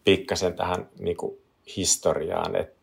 pikkasen 0.04 0.54
tähän 0.54 0.88
niinku 0.98 1.38
historiaan. 1.76 2.56
Et, 2.56 2.74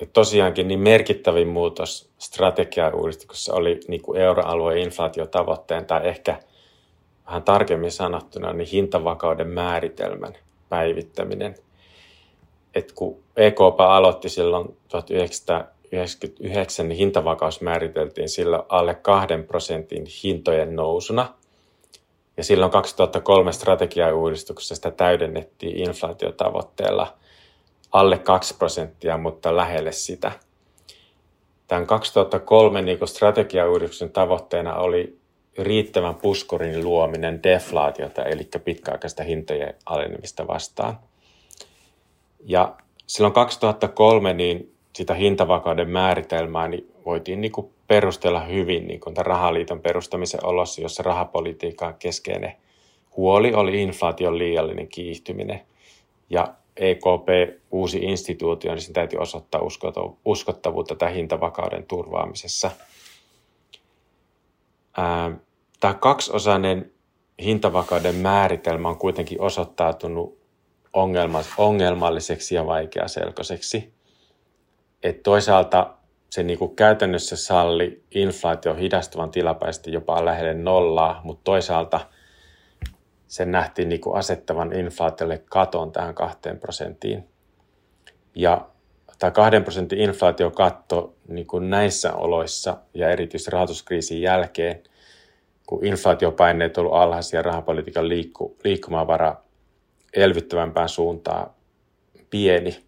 et 0.00 0.12
tosiaankin 0.12 0.68
niin 0.68 0.80
merkittävin 0.80 1.48
muutos 1.48 2.10
strategiauudistuksessa 2.18 3.54
oli 3.54 3.80
niinku 3.88 4.14
euroalueen 4.14 4.78
inflaatiotavoitteen 4.78 5.84
tai 5.84 6.08
ehkä 6.08 6.40
vähän 7.26 7.42
tarkemmin 7.42 7.92
sanottuna 7.92 8.52
niin 8.52 8.68
hintavakauden 8.68 9.48
määritelmän 9.48 10.34
päivittäminen. 10.68 11.54
Et 12.74 12.92
kun 12.92 13.22
EKP 13.36 13.80
aloitti 13.80 14.28
silloin 14.28 14.76
1900 14.88 15.78
1999 15.90 16.88
niin 16.88 16.96
hintavakaus 16.96 17.60
määriteltiin 17.60 18.28
sillä 18.28 18.62
alle 18.68 18.94
2 18.94 19.28
prosentin 19.46 20.06
hintojen 20.24 20.76
nousuna. 20.76 21.34
Ja 22.36 22.44
silloin 22.44 22.72
2003 22.72 23.52
strategiauudistuksessa 23.52 24.74
sitä 24.74 24.90
täydennettiin 24.90 25.88
inflaatiotavoitteella 25.88 27.14
alle 27.92 28.18
2 28.18 28.54
prosenttia, 28.56 29.18
mutta 29.18 29.56
lähelle 29.56 29.92
sitä. 29.92 30.32
Tämän 31.66 31.86
2003 31.86 32.82
niin 32.82 32.98
strategiauudistuksen 33.04 34.10
tavoitteena 34.10 34.74
oli 34.74 35.18
riittävän 35.58 36.14
puskurin 36.14 36.84
luominen 36.84 37.42
deflaatiota, 37.42 38.24
eli 38.24 38.48
pitkäaikaista 38.64 39.22
hintojen 39.22 39.74
alenemista 39.86 40.46
vastaan. 40.46 40.98
Ja 42.44 42.76
silloin 43.06 43.34
2003 43.34 44.34
niin 44.34 44.74
sitä 44.96 45.14
hintavakauden 45.14 45.90
määritelmää 45.90 46.68
niin 46.68 46.92
voitiin 47.06 47.40
niin 47.40 47.52
kuin 47.52 47.70
perustella 47.86 48.40
hyvin 48.40 48.86
niin 48.86 49.00
kuin 49.00 49.16
rahaliiton 49.16 49.80
perustamisen 49.80 50.46
olossa, 50.46 50.80
jossa 50.80 51.02
rahapolitiikan 51.02 51.94
keskeinen 51.98 52.52
huoli 53.16 53.54
oli 53.54 53.82
inflaation 53.82 54.38
liiallinen 54.38 54.88
kiihtyminen. 54.88 55.60
Ja 56.30 56.54
EKP, 56.76 57.58
uusi 57.70 57.98
instituutio, 57.98 58.72
niin 58.72 58.82
sen 58.82 58.94
täytyy 58.94 59.18
osoittaa 59.18 59.60
uskottavuutta 60.24 60.94
tämän 60.94 61.14
hintavakauden 61.14 61.84
turvaamisessa. 61.84 62.70
Tämä 65.80 65.94
kaksiosainen 65.94 66.92
hintavakauden 67.42 68.14
määritelmä 68.14 68.88
on 68.88 68.98
kuitenkin 68.98 69.40
osoittautunut 69.40 70.37
ongelmalliseksi 71.58 72.54
ja 72.54 72.66
vaikeaselkoiseksi 72.66 73.98
että 75.02 75.22
toisaalta 75.22 75.94
se 76.30 76.42
niin 76.42 76.58
kuin 76.58 76.76
käytännössä 76.76 77.36
salli 77.36 78.02
inflaatio 78.10 78.74
hidastuvan 78.74 79.30
tilapäisesti 79.30 79.92
jopa 79.92 80.24
lähelle 80.24 80.54
nollaa, 80.54 81.20
mutta 81.24 81.44
toisaalta 81.44 82.00
sen 83.26 83.52
nähtiin 83.52 83.88
niin 83.88 84.00
kuin 84.00 84.16
asettavan 84.16 84.72
inflaatiolle 84.72 85.42
katon 85.50 85.92
tähän 85.92 86.14
kahteen 86.14 86.58
prosenttiin. 86.58 87.28
Ja 88.34 88.68
tämä 89.18 89.30
kahden 89.30 89.64
prosentin 89.64 90.00
inflaatiokatto 90.00 91.14
niin 91.28 91.46
kuin 91.46 91.70
näissä 91.70 92.14
oloissa 92.14 92.76
ja 92.94 93.10
erityisesti 93.10 93.50
rahoituskriisin 93.50 94.22
jälkeen, 94.22 94.82
kun 95.66 95.84
inflaatiopaineet 95.86 96.78
on 96.78 96.84
ollut 96.84 96.98
alhaisia 96.98 97.38
ja 97.38 97.42
rahapolitiikan 97.42 98.08
liikku, 98.08 98.56
liikkumavara 98.64 99.36
elvyttävämpään 100.14 100.88
suuntaan 100.88 101.50
pieni, 102.30 102.84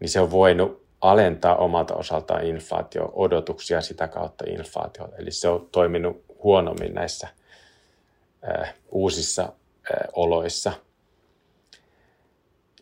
niin 0.00 0.08
se 0.08 0.20
on 0.20 0.30
voinut 0.30 0.86
alentaa 1.00 1.56
omalta 1.56 1.94
osaltaan 1.94 2.46
inflaatio-odotuksia 2.46 3.80
sitä 3.80 4.08
kautta 4.08 4.44
inflaatio. 4.48 5.08
Eli 5.18 5.30
se 5.30 5.48
on 5.48 5.68
toiminut 5.72 6.24
huonommin 6.42 6.94
näissä 6.94 7.28
äh, 8.48 8.74
uusissa 8.90 9.42
äh, 9.42 10.08
oloissa. 10.12 10.72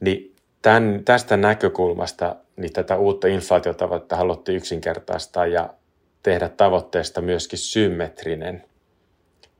Niin 0.00 0.36
tämän, 0.62 1.04
tästä 1.04 1.36
näkökulmasta 1.36 2.36
niin 2.56 2.72
tätä 2.72 2.96
uutta 2.96 3.28
inflaatiotavoitetta 3.28 4.16
haluttiin 4.16 4.56
yksinkertaistaa 4.56 5.46
ja 5.46 5.74
tehdä 6.22 6.48
tavoitteesta 6.48 7.20
myöskin 7.20 7.58
symmetrinen. 7.58 8.64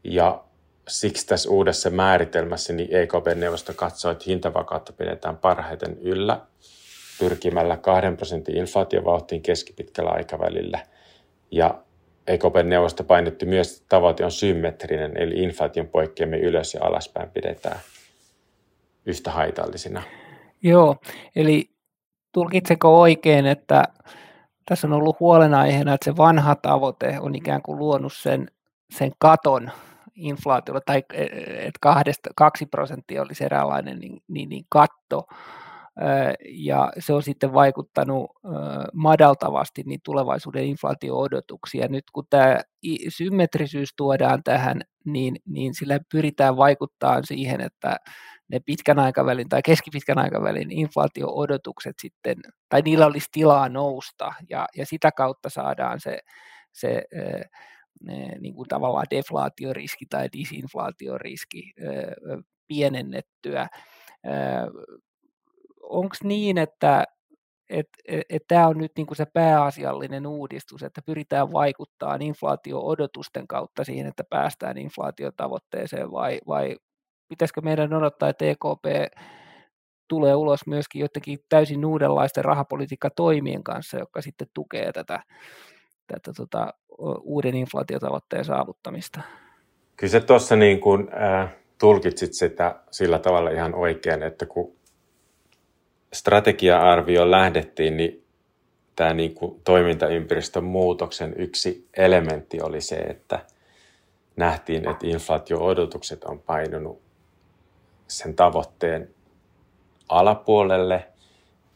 Ja 0.04 0.44
siksi 0.88 1.26
tässä 1.26 1.50
uudessa 1.50 1.90
määritelmässä 1.90 2.72
niin 2.72 2.96
EKP-neuvosto 2.96 3.72
katsoo, 3.76 4.10
että 4.10 4.24
hintavakautta 4.26 4.92
pidetään 4.92 5.36
parhaiten 5.36 5.98
yllä 6.00 6.40
pyrkimällä 7.18 7.76
2 7.76 8.10
prosentin 8.16 8.56
inflaatiovauhtiin 8.56 9.42
keskipitkällä 9.42 10.10
aikavälillä. 10.10 10.78
Ja 11.50 11.82
EKPn 12.26 12.68
neuvosto 12.68 13.04
painotti 13.04 13.46
myös, 13.46 13.72
että 13.72 13.84
tavoite 13.88 14.24
on 14.24 14.32
symmetrinen, 14.32 15.16
eli 15.16 15.42
inflaation 15.42 15.88
poikkeamme 15.88 16.38
ylös 16.38 16.74
ja 16.74 16.84
alaspäin 16.84 17.30
pidetään 17.30 17.80
yhtä 19.06 19.30
haitallisina. 19.30 20.02
Joo, 20.62 20.96
eli 21.36 21.70
tulkitseko 22.32 23.00
oikein, 23.00 23.46
että 23.46 23.82
tässä 24.64 24.86
on 24.86 24.92
ollut 24.92 25.20
huolenaiheena, 25.20 25.94
että 25.94 26.04
se 26.04 26.16
vanha 26.16 26.54
tavoite 26.54 27.18
on 27.20 27.34
ikään 27.34 27.62
kuin 27.62 27.78
luonut 27.78 28.12
sen, 28.12 28.50
sen 28.90 29.12
katon 29.18 29.70
inflaatiolla, 30.18 30.80
tai 30.86 31.02
että 31.48 31.78
kahdesta, 31.80 32.30
kaksi 32.36 32.66
prosenttia 32.66 33.22
olisi 33.22 33.44
eräänlainen 33.44 33.98
niin, 33.98 34.22
niin, 34.28 34.48
niin 34.48 34.64
katto, 34.68 35.26
ja 36.50 36.92
se 36.98 37.12
on 37.12 37.22
sitten 37.22 37.52
vaikuttanut 37.52 38.30
madaltavasti 38.92 39.82
niin 39.86 40.00
tulevaisuuden 40.04 40.64
inflaatio-odotuksia. 40.64 41.88
Nyt 41.88 42.04
kun 42.12 42.24
tämä 42.30 42.60
symmetrisyys 43.08 43.88
tuodaan 43.96 44.42
tähän, 44.42 44.80
niin, 45.04 45.36
niin 45.46 45.74
sillä 45.74 45.98
pyritään 46.12 46.56
vaikuttaa 46.56 47.22
siihen, 47.22 47.60
että 47.60 47.96
ne 48.48 48.60
pitkän 48.66 48.98
aikavälin 48.98 49.48
tai 49.48 49.60
keskipitkän 49.64 50.18
aikavälin 50.18 50.70
inflaatio-odotukset 50.70 51.94
sitten, 52.00 52.36
tai 52.68 52.82
niillä 52.82 53.06
olisi 53.06 53.28
tilaa 53.32 53.68
nousta, 53.68 54.32
ja, 54.50 54.66
ja 54.76 54.86
sitä 54.86 55.12
kautta 55.12 55.48
saadaan 55.48 56.00
se, 56.00 56.18
se 56.72 57.02
niin 58.40 58.54
kuin 58.54 58.68
tavallaan 58.68 59.06
deflaatioriski 59.10 60.06
tai 60.10 60.28
disinflaatioriski 60.32 61.72
pienennettyä. 62.68 63.68
Onko 65.82 66.14
niin, 66.22 66.58
että 66.58 67.04
että 67.70 67.98
et, 68.08 68.22
et 68.30 68.42
tämä 68.48 68.68
on 68.68 68.78
nyt 68.78 68.92
niinku 68.96 69.14
se 69.14 69.26
pääasiallinen 69.34 70.26
uudistus, 70.26 70.82
että 70.82 71.02
pyritään 71.06 71.52
vaikuttamaan 71.52 72.22
inflaatio-odotusten 72.22 73.46
kautta 73.46 73.84
siihen, 73.84 74.06
että 74.06 74.24
päästään 74.30 74.78
inflaatiotavoitteeseen, 74.78 76.10
vai, 76.12 76.40
vai 76.46 76.76
pitäisikö 77.28 77.60
meidän 77.60 77.94
odottaa, 77.94 78.28
että 78.28 78.44
EKP 78.44 79.14
tulee 80.08 80.34
ulos 80.34 80.66
myöskin 80.66 81.00
jotenkin 81.00 81.38
täysin 81.48 81.84
uudenlaisten 81.84 82.44
rahapolitiikkatoimien 82.44 83.64
kanssa, 83.64 83.98
jotka 83.98 84.22
sitten 84.22 84.48
tukee 84.54 84.92
tätä, 84.92 85.22
tätä 86.08 86.32
tota, 86.36 86.74
uuden 87.22 87.54
inflaatiotavoitteen 87.54 88.44
saavuttamista? 88.44 89.20
Kyllä 89.96 90.10
se 90.10 90.20
tuossa 90.20 90.56
niin 90.56 90.80
kuin, 90.80 91.08
äh, 91.22 91.54
tulkitsit 91.78 92.34
sitä 92.34 92.80
sillä 92.90 93.18
tavalla 93.18 93.50
ihan 93.50 93.74
oikein, 93.74 94.22
että 94.22 94.46
kun 94.46 94.72
strategia-arvioon 96.12 97.30
lähdettiin, 97.30 97.96
niin 97.96 98.24
tämä 98.96 99.14
niin 99.14 99.34
kuin 99.34 99.60
toimintaympäristön 99.64 100.64
muutoksen 100.64 101.34
yksi 101.36 101.88
elementti 101.96 102.60
oli 102.62 102.80
se, 102.80 102.96
että 102.96 103.46
nähtiin, 104.36 104.90
että 104.90 105.06
inflaatio-odotukset 105.06 106.24
on 106.24 106.40
painunut 106.40 107.00
sen 108.08 108.36
tavoitteen 108.36 109.14
alapuolelle 110.08 111.08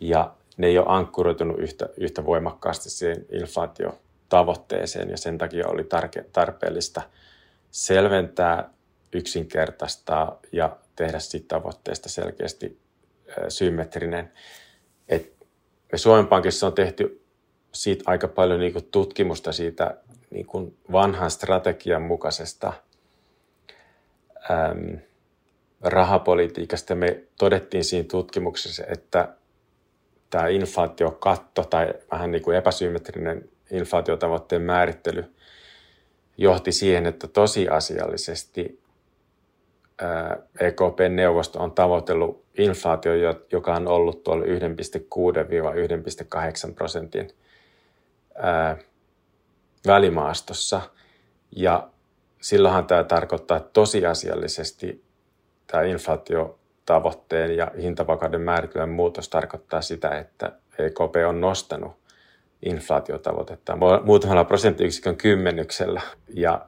ja 0.01 0.35
ne 0.57 0.67
ei 0.67 0.79
ole 0.79 0.87
ankkuroitunut 0.89 1.59
yhtä, 1.59 1.89
yhtä 1.97 2.27
voimakkaasti 2.27 2.91
siihen 2.91 3.27
inflaatiotavoitteeseen 4.33 5.11
ja 5.11 5.17
sen 5.17 5.39
takia 5.39 5.69
oli 5.69 5.89
tarpeellista 6.33 7.03
selventää, 7.71 8.71
yksinkertaistaa 9.13 10.41
ja 10.53 10.77
tehdä 10.97 11.19
siitä 11.19 11.49
tavoitteesta 11.49 12.09
selkeästi 12.09 12.79
symmetrinen. 13.49 14.33
Et 15.09 15.33
me 15.93 15.99
Suomen 15.99 16.27
Pankissa 16.27 16.67
on 16.67 16.73
tehty 16.73 17.25
siitä 17.73 18.05
aika 18.07 18.29
paljon 18.29 18.61
niin 18.61 18.73
kuin 18.73 18.89
tutkimusta 18.91 19.53
siitä 19.53 19.97
niin 20.31 20.47
kuin 20.47 20.77
vanhan 20.93 21.31
strategian 21.31 22.03
mukaisesta 22.03 22.73
äm, 24.51 24.99
rahapolitiikasta. 25.81 26.95
Me 26.95 27.23
todettiin 27.39 27.85
siinä 27.85 28.09
tutkimuksessa, 28.11 28.85
että 28.89 29.37
tämä 30.31 30.49
inflaatiokatto 30.49 31.65
tai 31.65 31.95
vähän 32.11 32.31
niin 32.31 32.43
kuin 32.43 32.57
epäsymmetrinen 32.57 33.49
inflaatiotavoitteen 33.73 34.63
määrittely 34.63 35.25
johti 36.37 36.73
siihen, 36.73 37.07
että 37.07 37.29
tosiasiallisesti 37.29 38.83
EKP-neuvosto 40.61 41.63
on 41.63 41.73
tavoitellut 41.73 42.45
inflaatio, 42.59 43.13
joka 43.53 43.75
on 43.75 43.89
ollut 43.89 44.23
tuolla 44.23 44.45
1,6-1,8 44.45 44.51
prosentin 46.75 47.31
välimaastossa. 49.87 50.81
Ja 51.57 51.91
silloinhan 52.41 52.87
tämä 52.87 53.05
tarkoittaa, 53.05 53.57
että 53.57 53.71
tosiasiallisesti 53.73 55.05
tämä 55.67 55.83
inflaatiotavoitteen 55.83 57.57
ja 57.57 57.71
hintavakauden 57.83 58.41
määritelmän 58.41 58.89
muutos 58.89 59.29
tarkoittaa 59.29 59.83
sitä, 59.83 60.19
että 60.19 60.53
EKP 60.79 61.17
on 61.29 61.41
nostanut 61.41 62.02
inflaatiotavoitetta 62.63 63.79
muutamalla 64.05 64.45
prosenttiyksikön 64.45 65.17
kymmenyksellä. 65.17 66.01
Ja 66.35 66.67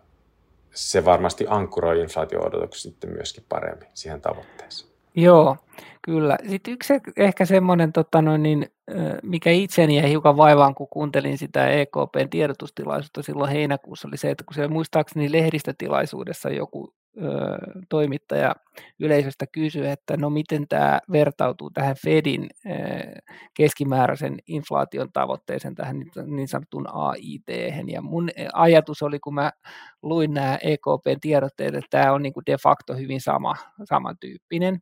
se 0.70 1.04
varmasti 1.04 1.46
ankkuroi 1.48 2.00
inflaatio-odotukset 2.00 2.82
sitten 2.82 3.10
myöskin 3.10 3.44
paremmin 3.48 3.88
siihen 3.94 4.20
tavoitteeseen. 4.20 4.94
Joo, 5.14 5.56
kyllä. 6.02 6.38
Sitten 6.48 6.74
yksi 6.74 6.92
ehkä 7.16 7.44
semmoinen, 7.44 7.92
tota 7.92 8.22
noin, 8.22 8.42
niin, 8.42 8.72
mikä 9.22 9.50
itseni 9.50 9.96
jäi 9.96 10.10
hiukan 10.10 10.36
vaivaan, 10.36 10.74
kun 10.74 10.88
kuuntelin 10.88 11.38
sitä 11.38 11.68
EKPn 11.68 12.30
tiedotustilaisuutta 12.30 13.22
silloin 13.22 13.50
heinäkuussa, 13.50 14.08
oli 14.08 14.16
se, 14.16 14.30
että 14.30 14.44
kun 14.44 14.54
se 14.54 14.68
muistaakseni 14.68 15.32
lehdistötilaisuudessa 15.32 16.50
joku 16.50 16.94
toimittaja 17.88 18.54
yleisöstä 18.98 19.46
kysyi, 19.52 19.86
että 19.86 20.16
no 20.16 20.30
miten 20.30 20.68
tämä 20.68 21.00
vertautuu 21.12 21.70
tähän 21.70 21.96
Fedin 22.04 22.50
keskimääräisen 23.56 24.38
inflaation 24.46 25.12
tavoitteeseen, 25.12 25.74
tähän 25.74 25.96
niin 26.26 26.48
sanottuun 26.48 26.86
AIT. 26.92 27.46
Ja 27.86 28.02
mun 28.02 28.28
ajatus 28.52 29.02
oli, 29.02 29.18
kun 29.18 29.34
mä 29.34 29.52
luin 30.02 30.34
nämä 30.34 30.58
EKPn 30.62 31.20
tiedotteet, 31.20 31.74
että 31.74 31.88
tämä 31.90 32.12
on 32.12 32.22
niin 32.22 32.32
kuin 32.32 32.46
de 32.46 32.56
facto 32.62 32.94
hyvin 32.94 33.20
sama, 33.20 33.54
samantyyppinen. 33.84 34.78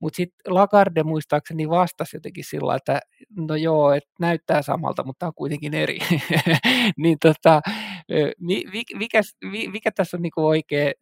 Mutta 0.00 0.16
sitten 0.16 0.54
Lagarde 0.54 1.02
muistaakseni 1.02 1.68
vastasi 1.68 2.16
jotenkin 2.16 2.44
sillä, 2.44 2.76
että 2.76 3.00
no 3.36 3.54
joo, 3.54 3.92
että 3.92 4.10
näyttää 4.20 4.62
samalta, 4.62 5.04
mutta 5.04 5.18
tämä 5.18 5.28
on 5.28 5.34
kuitenkin 5.34 5.74
eri. 5.74 5.98
niin 6.96 7.18
tota, 7.22 7.60
mikä, 8.94 9.20
mikä 9.72 9.90
tässä 9.90 10.16
on 10.16 10.22
niin 10.22 10.32
oikea 10.36 10.92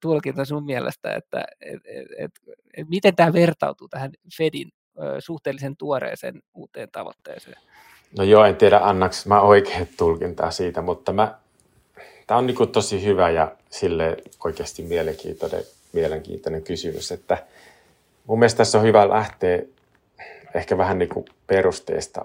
tulkinta 0.00 0.44
sun 0.44 0.64
mielestä, 0.64 1.14
että 1.14 1.44
et, 1.60 1.80
et, 1.84 2.06
et, 2.18 2.30
et 2.76 2.88
miten 2.88 3.16
tämä 3.16 3.32
vertautuu 3.32 3.88
tähän 3.88 4.12
Fedin 4.36 4.68
suhteellisen 5.18 5.76
tuoreeseen 5.76 6.42
uuteen 6.54 6.88
tavoitteeseen? 6.92 7.56
No 8.18 8.24
joo, 8.24 8.44
en 8.44 8.56
tiedä 8.56 8.78
annaks 8.78 9.26
mä 9.26 9.40
oikein 9.40 9.88
tulkintaa 9.96 10.50
siitä, 10.50 10.82
mutta 10.82 11.12
mä, 11.12 11.38
tämä 12.26 12.38
on 12.38 12.46
niin 12.46 12.68
tosi 12.72 13.04
hyvä 13.04 13.30
ja 13.30 13.56
sille 13.70 14.16
oikeasti 14.44 14.82
mielenkiintoinen, 14.82 15.64
mielenkiintoinen 15.92 16.62
kysymys, 16.62 17.12
että 17.12 17.46
mun 18.26 18.38
mielestä 18.38 18.58
tässä 18.58 18.78
on 18.78 18.84
hyvä 18.84 19.08
lähteä 19.08 19.62
ehkä 20.54 20.78
vähän 20.78 20.98
niin 20.98 21.24
perusteesta 21.46 22.24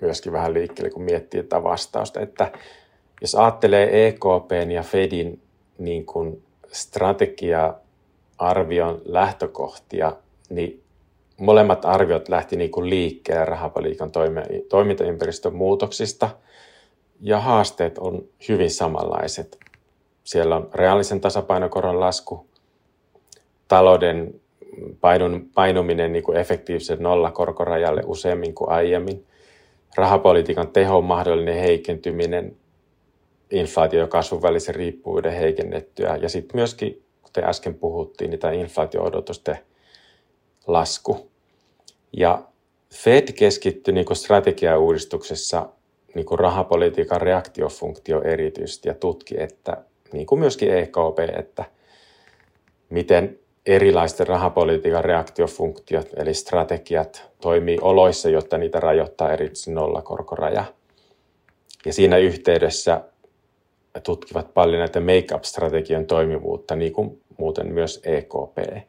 myöskin 0.00 0.32
vähän 0.32 0.54
liikkeelle, 0.54 0.90
kun 0.90 1.02
miettii 1.02 1.42
tätä 1.42 1.62
vastausta, 1.62 2.20
että 2.20 2.52
jos 3.20 3.34
ajattelee 3.34 4.06
EKPn 4.06 4.70
ja 4.70 4.82
Fedin 4.82 5.42
niin 5.78 6.06
kuin 6.06 6.42
strategia-arvion 6.72 9.02
lähtökohtia, 9.04 10.12
niin 10.50 10.82
molemmat 11.36 11.84
arviot 11.84 12.28
lähti 12.28 12.56
niin 12.56 12.70
kuin 12.70 12.90
liikkeelle 12.90 13.44
rahapaliikan 13.44 14.10
toimintaympäristön 14.68 15.54
muutoksista 15.54 16.30
ja 17.20 17.40
haasteet 17.40 17.98
on 17.98 18.24
hyvin 18.48 18.70
samanlaiset. 18.70 19.58
Siellä 20.24 20.56
on 20.56 20.68
reaalisen 20.74 21.20
tasapainokoron 21.20 22.00
lasku, 22.00 22.46
talouden 23.68 24.40
painun, 25.00 25.48
painuminen 25.54 26.12
niin 26.12 26.22
kuin 26.22 26.38
efektiivisen 26.38 27.02
nollakorkorajalle 27.02 28.02
useammin 28.06 28.54
kuin 28.54 28.70
aiemmin, 28.70 29.26
rahapolitiikan 29.96 30.68
tehon 30.68 31.04
mahdollinen 31.04 31.54
heikentyminen 31.54 32.56
inflaatio- 33.50 34.00
ja 34.00 34.06
kasvun 34.06 34.42
välisen 34.42 34.74
riippuvuuden 34.74 35.32
heikennettyä. 35.32 36.16
Ja 36.16 36.28
sitten 36.28 36.56
myöskin, 36.56 37.02
kuten 37.22 37.44
äsken 37.44 37.74
puhuttiin, 37.74 38.30
niin 38.30 38.40
tämä 38.40 38.52
inflaatio-odotusten 38.52 39.58
lasku. 40.66 41.30
Ja 42.12 42.42
Fed 42.94 43.32
keskittyi 43.32 43.94
niin 43.94 44.16
strategiauudistuksessa 44.16 45.66
niin 46.14 46.26
rahapolitiikan 46.38 47.20
reaktiofunktio 47.20 48.22
erityisesti 48.22 48.88
ja 48.88 48.94
tutki, 48.94 49.42
että 49.42 49.76
niin 50.12 50.26
kuin 50.26 50.38
myöskin 50.38 50.74
EKP, 50.74 51.18
että 51.38 51.64
miten 52.90 53.38
erilaisten 53.66 54.26
rahapolitiikan 54.26 55.04
reaktiofunktiot 55.04 56.08
eli 56.16 56.34
strategiat 56.34 57.30
toimii 57.40 57.78
oloissa, 57.80 58.28
jotta 58.28 58.58
niitä 58.58 58.80
rajoittaa 58.80 59.32
erityisesti 59.32 59.70
nollakorkoraja. 59.70 60.64
Ja 61.86 61.92
siinä 61.92 62.16
yhteydessä 62.16 63.00
tutkivat 64.02 64.54
paljon 64.54 64.78
näitä 64.78 65.00
make-up-strategian 65.00 66.06
toimivuutta, 66.06 66.76
niin 66.76 66.92
kuin 66.92 67.20
muuten 67.38 67.72
myös 67.72 68.00
EKP. 68.04 68.88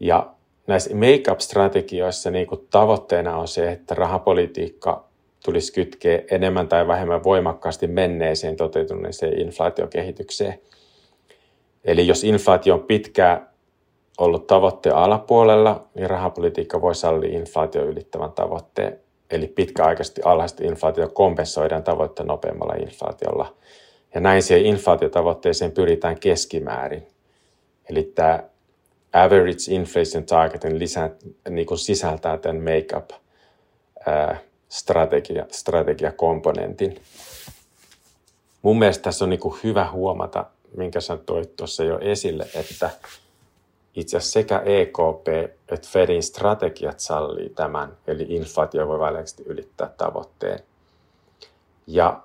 Ja 0.00 0.30
näissä 0.66 0.94
make-up-strategioissa 0.94 2.30
niin 2.30 2.46
kuin 2.46 2.66
tavoitteena 2.70 3.36
on 3.36 3.48
se, 3.48 3.72
että 3.72 3.94
rahapolitiikka 3.94 5.04
tulisi 5.44 5.72
kytkeä 5.72 6.22
enemmän 6.30 6.68
tai 6.68 6.88
vähemmän 6.88 7.24
voimakkaasti 7.24 7.86
menneeseen 7.86 8.56
toteutuneeseen 8.56 9.40
inflaatiokehitykseen. 9.40 10.58
Eli 11.84 12.06
jos 12.06 12.24
inflaatio 12.24 12.74
on 12.74 12.82
pitkään 12.82 13.48
ollut 14.18 14.46
tavoitteen 14.46 14.96
alapuolella, 14.96 15.86
niin 15.94 16.10
rahapolitiikka 16.10 16.80
voi 16.80 16.94
sallia 16.94 17.38
inflaatio 17.38 17.84
ylittävän 17.84 18.32
tavoitteen. 18.32 19.00
Eli 19.30 19.46
pitkäaikaisesti 19.46 20.20
alhaista 20.24 20.64
inflaatio 20.64 21.08
kompensoidaan 21.08 21.82
tavoitteen 21.82 22.26
nopeammalla 22.26 22.74
inflaatiolla– 22.74 23.52
ja 24.14 24.20
näin 24.20 24.42
siihen 24.42 24.66
inflaatiotavoitteeseen 24.66 25.72
pyritään 25.72 26.20
keskimäärin. 26.20 27.06
Eli 27.90 28.02
tämä 28.02 28.42
average 29.12 29.64
inflation 29.68 30.24
target 30.24 30.64
lisää, 30.64 31.10
niin 31.48 31.66
kuin 31.66 31.78
sisältää 31.78 32.38
tämän 32.38 32.62
make-up 32.62 33.10
strategia, 34.68 35.46
strategiakomponentin. 35.50 37.02
Mun 38.62 38.78
mielestä 38.78 39.02
tässä 39.02 39.24
on 39.24 39.30
niin 39.30 39.40
kuin 39.40 39.58
hyvä 39.64 39.90
huomata, 39.90 40.46
minkä 40.76 41.00
sä 41.00 41.16
toit 41.16 41.56
tuossa 41.56 41.84
jo 41.84 41.98
esille, 41.98 42.46
että 42.54 42.90
itse 43.94 44.16
asiassa 44.16 44.32
sekä 44.32 44.62
EKP 44.64 45.28
että 45.68 45.88
Fedin 45.88 46.22
strategiat 46.22 47.00
sallii 47.00 47.50
tämän, 47.50 47.96
eli 48.06 48.26
inflaatio 48.28 48.88
voi 48.88 48.98
väliaikaisesti 48.98 49.42
ylittää 49.46 49.90
tavoitteen. 49.96 50.58
Ja 51.86 52.22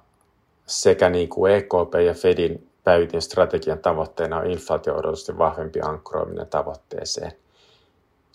sekä 0.69 1.10
niin 1.10 1.29
kuin 1.29 1.53
EKP 1.53 1.93
ja 2.05 2.13
Fedin 2.13 2.69
päivitin 2.84 3.21
strategian 3.21 3.79
tavoitteena 3.79 4.38
on 4.38 4.51
inflaatio-odotusten 4.51 5.38
vahvempi 5.38 5.82
ankkuroiminen 5.82 6.47
tavoitteeseen. 6.47 7.32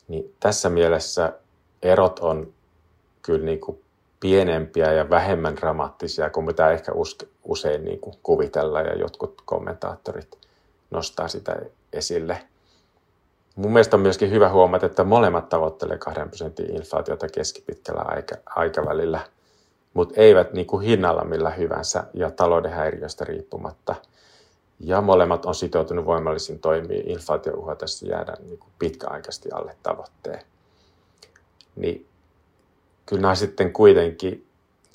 Niin 0.09 0.35
tässä 0.41 0.71
mielessä 0.71 1.33
erot 1.83 2.19
on 2.19 2.53
kyllä 3.23 3.45
niin 3.45 3.61
kuin 3.61 3.81
pienempiä 4.21 4.93
ja 4.93 5.11
vähemmän 5.11 5.57
dramaattisia 5.57 6.31
kuin 6.31 6.47
mitä 6.47 6.71
ehkä 6.71 6.93
usein 7.45 7.85
niin 7.85 8.01
kuin 8.01 8.17
kuvitellaan 8.23 8.87
ja 8.87 8.95
jotkut 8.95 9.43
kommentaattorit 9.45 10.39
nostaa 10.91 11.29
sitä 11.29 11.57
esille. 11.93 12.43
Mun 13.57 13.73
mielestä 13.73 13.97
on 13.97 14.01
myöskin 14.01 14.31
hyvä 14.31 14.49
huomata, 14.49 14.87
että 14.87 15.05
molemmat 15.05 15.49
tavoittelee 15.49 15.99
2 15.99 16.21
prosentin 16.21 16.77
inflaatiota 16.77 17.29
keskipitkällä 17.29 18.03
aika, 18.03 18.35
aikavälillä– 18.47 19.21
mutta 19.95 20.15
eivät 20.21 20.53
niin 20.53 20.67
kuin 20.67 20.87
hinnalla 20.87 21.25
millä 21.25 21.51
hyvänsä 21.51 22.05
ja 22.15 22.31
talouden 22.31 22.73
häiriöstä 22.73 23.25
riippumatta. 23.25 23.95
Ja 24.81 25.01
molemmat 25.01 25.47
on 25.47 25.55
sitoutunut 25.55 26.05
voimallisiin 26.05 26.59
toimiin 26.59 27.11
inflaatiouhatessa 27.11 28.07
jäädä 28.07 28.37
niin 28.45 28.59
kuin 28.59 28.73
pitkäaikaisesti 28.79 29.49
alle 29.53 29.77
tavoitteen. 29.83 30.43
Niin 31.77 32.07
kyllä 33.07 33.23
nämä 33.23 33.35
sitten 33.35 33.73
kuitenkin 33.73 34.47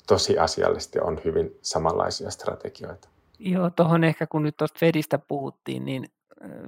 tosiasiallisesti 0.06 1.00
on 1.00 1.20
hyvin 1.24 1.58
samanlaisia 1.62 2.30
strategioita. 2.30 3.08
Joo, 3.38 3.70
tuohon 3.70 4.04
ehkä 4.04 4.26
kun 4.26 4.42
nyt 4.42 4.56
tuosta 4.56 4.78
Fedistä 4.78 5.18
puhuttiin, 5.18 5.84
niin 5.84 6.10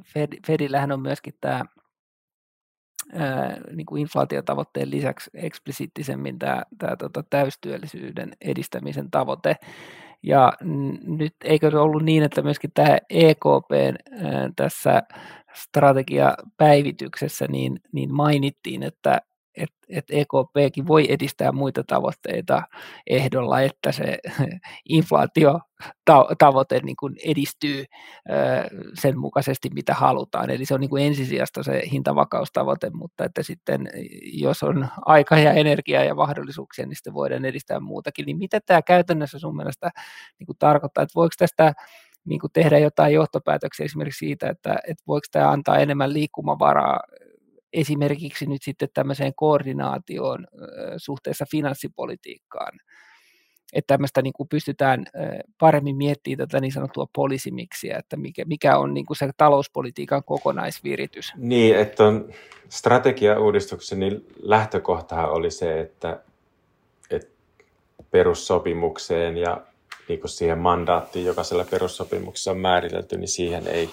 Fed, 0.03 0.33
Fedillähän 0.47 0.92
on 0.92 1.01
myöskin 1.01 1.35
tämä 1.40 1.64
niin 3.77 3.87
kuin 3.87 4.01
inflaatiotavoitteen 4.01 4.90
lisäksi 4.90 5.31
eksplisiittisemmin 5.35 6.38
tämä, 6.38 6.62
tämä 6.79 6.96
tota, 6.96 7.25
täystyöllisyyden 7.31 8.33
edistämisen 8.40 9.11
tavoite. 9.11 9.57
Ja 10.22 10.53
nyt 11.07 11.35
eikö 11.44 11.70
se 11.70 11.77
ollut 11.77 12.03
niin, 12.03 12.22
että 12.22 12.42
myöskin 12.42 12.70
tämä 12.75 12.98
EKP 13.11 13.70
tässä 14.57 15.03
strategiapäivityksessä 15.55 17.46
niin, 17.48 17.81
niin 17.92 18.14
mainittiin, 18.14 18.83
että 18.83 19.20
että 19.56 19.76
et 19.88 20.04
EKPkin 20.10 20.86
voi 20.86 21.06
edistää 21.08 21.52
muita 21.52 21.84
tavoitteita 21.86 22.62
ehdolla, 23.06 23.60
että 23.60 23.92
se 23.92 24.18
inflaatiotavoite 24.88 26.80
niin 26.82 26.96
kuin 26.96 27.16
edistyy 27.24 27.84
sen 28.94 29.18
mukaisesti, 29.18 29.70
mitä 29.74 29.94
halutaan. 29.94 30.50
Eli 30.50 30.64
se 30.64 30.74
on 30.74 30.80
niin 30.80 30.90
kuin 30.90 31.06
ensisijasta 31.06 31.62
se 31.62 31.82
hintavakaustavoite, 31.92 32.90
mutta 32.90 33.24
että 33.24 33.42
sitten 33.42 33.88
jos 34.32 34.62
on 34.62 34.88
aika 35.06 35.38
ja 35.38 35.52
energiaa 35.52 36.04
ja 36.04 36.14
mahdollisuuksia, 36.14 36.86
niin 36.86 36.96
sitten 36.96 37.14
voidaan 37.14 37.44
edistää 37.44 37.80
muutakin. 37.80 38.26
Niin 38.26 38.38
mitä 38.38 38.60
tämä 38.66 38.82
käytännössä 38.82 39.38
sun 39.38 39.56
mielestä 39.56 39.90
niin 40.38 40.46
kuin 40.46 40.58
tarkoittaa, 40.58 41.02
että 41.02 41.14
voiko 41.14 41.34
tästä 41.38 41.72
niin 42.24 42.40
kuin 42.40 42.52
tehdä 42.52 42.78
jotain 42.78 43.14
johtopäätöksiä 43.14 43.84
esimerkiksi 43.84 44.18
siitä, 44.18 44.48
että, 44.48 44.76
että 44.88 45.04
voiko 45.06 45.26
tämä 45.32 45.50
antaa 45.50 45.78
enemmän 45.78 46.12
liikkumavaraa 46.12 47.00
esimerkiksi 47.72 48.46
nyt 48.46 48.62
sitten 48.62 48.88
tämmöiseen 48.94 49.32
koordinaatioon 49.37 50.46
suhteessa 50.96 51.46
finanssipolitiikkaan. 51.50 52.78
Että 53.72 53.94
tämmöistä 53.94 54.22
niin 54.22 54.32
kuin 54.32 54.48
pystytään 54.48 55.06
paremmin 55.58 55.96
miettimään 55.96 56.48
tätä 56.48 56.61
niin 56.61 56.72
sanottua 56.72 57.06
poliisimiksiä, 57.14 57.96
että 57.98 58.16
mikä, 58.16 58.44
mikä 58.44 58.78
on 58.78 58.94
niin 58.94 59.06
kuin 59.06 59.16
se 59.16 59.30
talouspolitiikan 59.37 60.24
kokonaisviritys. 60.24 61.32
Niin, 61.37 61.76
että 61.76 62.04
on 62.04 62.32
strategiauudistuksen 62.68 64.00
niin 64.00 64.26
lähtökohtahan 64.42 65.30
oli 65.30 65.50
se, 65.50 65.80
että, 65.80 66.22
että 67.11 67.32
perussopimukseen 68.11 69.37
ja 69.37 69.61
niin 70.08 70.20
kuin 70.20 70.30
siihen 70.30 70.58
mandaattiin, 70.58 71.26
joka 71.26 71.44
siellä 71.44 71.64
perussopimuksessa 71.70 72.50
on 72.50 72.58
määritelty, 72.58 73.18
niin 73.18 73.28
siihen 73.28 73.66
ei, 73.66 73.90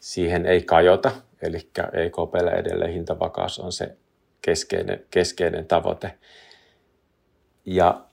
siihen 0.00 0.46
ei 0.46 0.62
kajota. 0.62 1.10
Eli 1.42 1.70
EKPlle 1.92 2.50
edelleen 2.50 2.92
hintavakaus 2.92 3.58
on 3.58 3.72
se 3.72 3.96
keskeinen, 4.42 5.04
keskeinen 5.10 5.66
tavoite. 5.66 6.18
Ja 7.64 8.04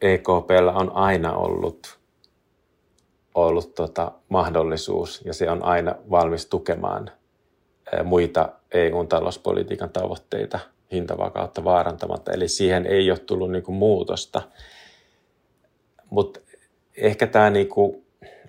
EKPllä 0.00 0.72
on 0.72 0.90
aina 0.94 1.32
ollut, 1.32 1.98
ollut 3.34 3.74
tota 3.74 4.12
mahdollisuus 4.28 5.22
ja 5.24 5.34
se 5.34 5.50
on 5.50 5.64
aina 5.64 5.94
valmis 6.10 6.46
tukemaan 6.46 7.10
muita 8.04 8.52
EU-talouspolitiikan 8.74 9.90
tavoitteita 9.90 10.58
hintavakautta 10.92 11.64
vaarantamatta. 11.64 12.32
Eli 12.32 12.48
siihen 12.48 12.86
ei 12.86 13.10
ole 13.10 13.18
tullut 13.18 13.50
niin 13.50 13.64
muutosta. 13.68 14.42
Mutta 16.10 16.40
ehkä 16.96 17.26
tämä 17.26 17.50
niin 17.50 17.68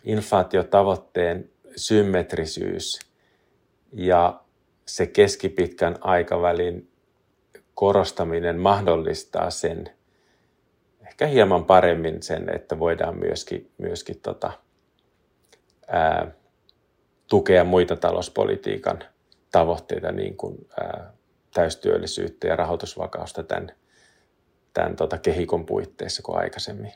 inflaatiotavoitteen 0.04 1.50
symmetrisyys– 1.76 3.00
ja 3.94 4.42
se 4.86 5.08
keskipitkän 5.08 5.96
aikavälin 6.02 6.92
korostaminen 7.74 8.60
mahdollistaa 8.60 9.50
sen 9.50 9.90
ehkä 11.08 11.28
hieman 11.28 11.66
paremmin 11.66 12.24
sen, 12.24 12.56
että 12.56 12.80
voidaan 12.80 13.18
myöskin, 13.18 13.72
myöskin 13.78 14.20
tota, 14.20 14.52
ää, 15.88 16.32
tukea 17.28 17.64
muita 17.64 17.96
talouspolitiikan 17.96 19.04
tavoitteita, 19.52 20.12
niin 20.12 20.38
kuin 20.38 20.68
ää, 20.82 21.14
täystyöllisyyttä 21.54 22.48
ja 22.48 22.56
rahoitusvakausta 22.56 23.44
tämän, 23.44 23.72
tämän 24.74 24.96
tota, 24.96 25.18
kehikon 25.18 25.66
puitteissa 25.66 26.22
kuin 26.24 26.38
aikaisemmin. 26.38 26.92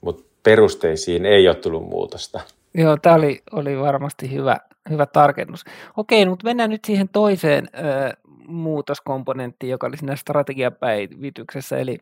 Mutta 0.00 0.24
perusteisiin 0.42 1.26
ei 1.26 1.48
ole 1.48 1.56
tullut 1.56 1.88
muutosta. 1.88 2.40
Joo, 2.74 2.96
tämä 3.02 3.16
oli, 3.16 3.42
oli 3.52 3.78
varmasti 3.78 4.32
hyvä, 4.32 4.60
hyvä 4.90 5.06
tarkennus. 5.06 5.64
Okei, 5.96 6.26
mutta 6.26 6.44
mennään 6.44 6.70
nyt 6.70 6.84
siihen 6.84 7.08
toiseen 7.08 7.68
ö, 7.74 7.80
muutoskomponenttiin, 8.46 9.70
joka 9.70 9.86
oli 9.86 9.96
siinä 9.96 10.16
strategiapäivityksessä, 10.16 11.78
eli, 11.78 11.98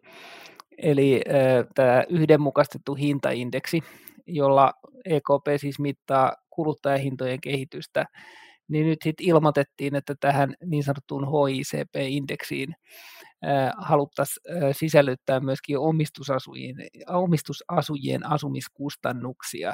eli 0.79 1.21
ö, 1.29 1.66
tämä 1.75 2.05
yhdenmukaistettu 2.09 2.95
hintaindeksi, 2.95 3.81
jolla 4.27 4.73
EKP 5.05 5.47
siis 5.57 5.79
mittaa 5.79 6.33
kuluttajahintojen 6.51 7.40
kehitystä, 7.40 8.07
niin 8.68 8.87
nyt 8.87 8.99
sitten 9.05 9.27
ilmoitettiin, 9.27 9.95
että 9.95 10.14
tähän 10.21 10.55
niin 10.66 10.85
sanottuun 10.85 11.27
HICP-indeksiin 11.27 12.75
haluttaisiin 13.77 14.45
sisällyttää 14.73 15.40
myöskin 15.40 15.79
omistusasujien, 15.79 16.77
omistusasujien 17.09 18.27
asumiskustannuksia, 18.27 19.73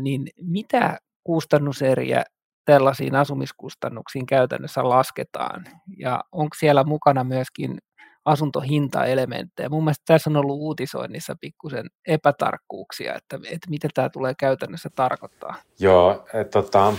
niin 0.00 0.26
mitä 0.42 0.98
kustannuseriä 1.24 2.24
tällaisiin 2.64 3.14
asumiskustannuksiin 3.14 4.26
käytännössä 4.26 4.88
lasketaan? 4.88 5.64
Ja 5.98 6.24
onko 6.32 6.54
siellä 6.58 6.84
mukana 6.84 7.24
myöskin 7.24 7.78
asuntohintaelementtejä? 8.24 9.68
Mun 9.68 9.84
mielestä 9.84 10.02
tässä 10.06 10.30
on 10.30 10.36
ollut 10.36 10.60
uutisoinnissa 10.60 11.36
pikkusen 11.40 11.86
epätarkkuuksia, 12.06 13.14
että, 13.14 13.38
että 13.50 13.70
mitä 13.70 13.88
tämä 13.94 14.08
tulee 14.08 14.34
käytännössä 14.38 14.90
tarkoittaa. 14.94 15.54
Joo, 15.78 16.26
et, 16.34 16.50
tota, 16.50 16.92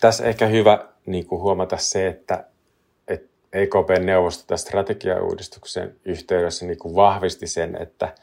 tässä 0.00 0.24
ehkä 0.24 0.46
hyvä 0.46 0.88
niin 1.06 1.26
kuin 1.26 1.42
huomata 1.42 1.76
se, 1.76 2.06
että, 2.06 2.44
että 3.08 3.28
EKPn 3.52 4.06
neuvosto 4.06 4.46
tämän 4.46 4.58
strategiauudistuksen 4.58 5.96
yhteydessä 6.04 6.66
niin 6.66 6.78
kuin 6.78 6.94
vahvisti 6.94 7.46
sen, 7.46 7.82
että 7.82 8.14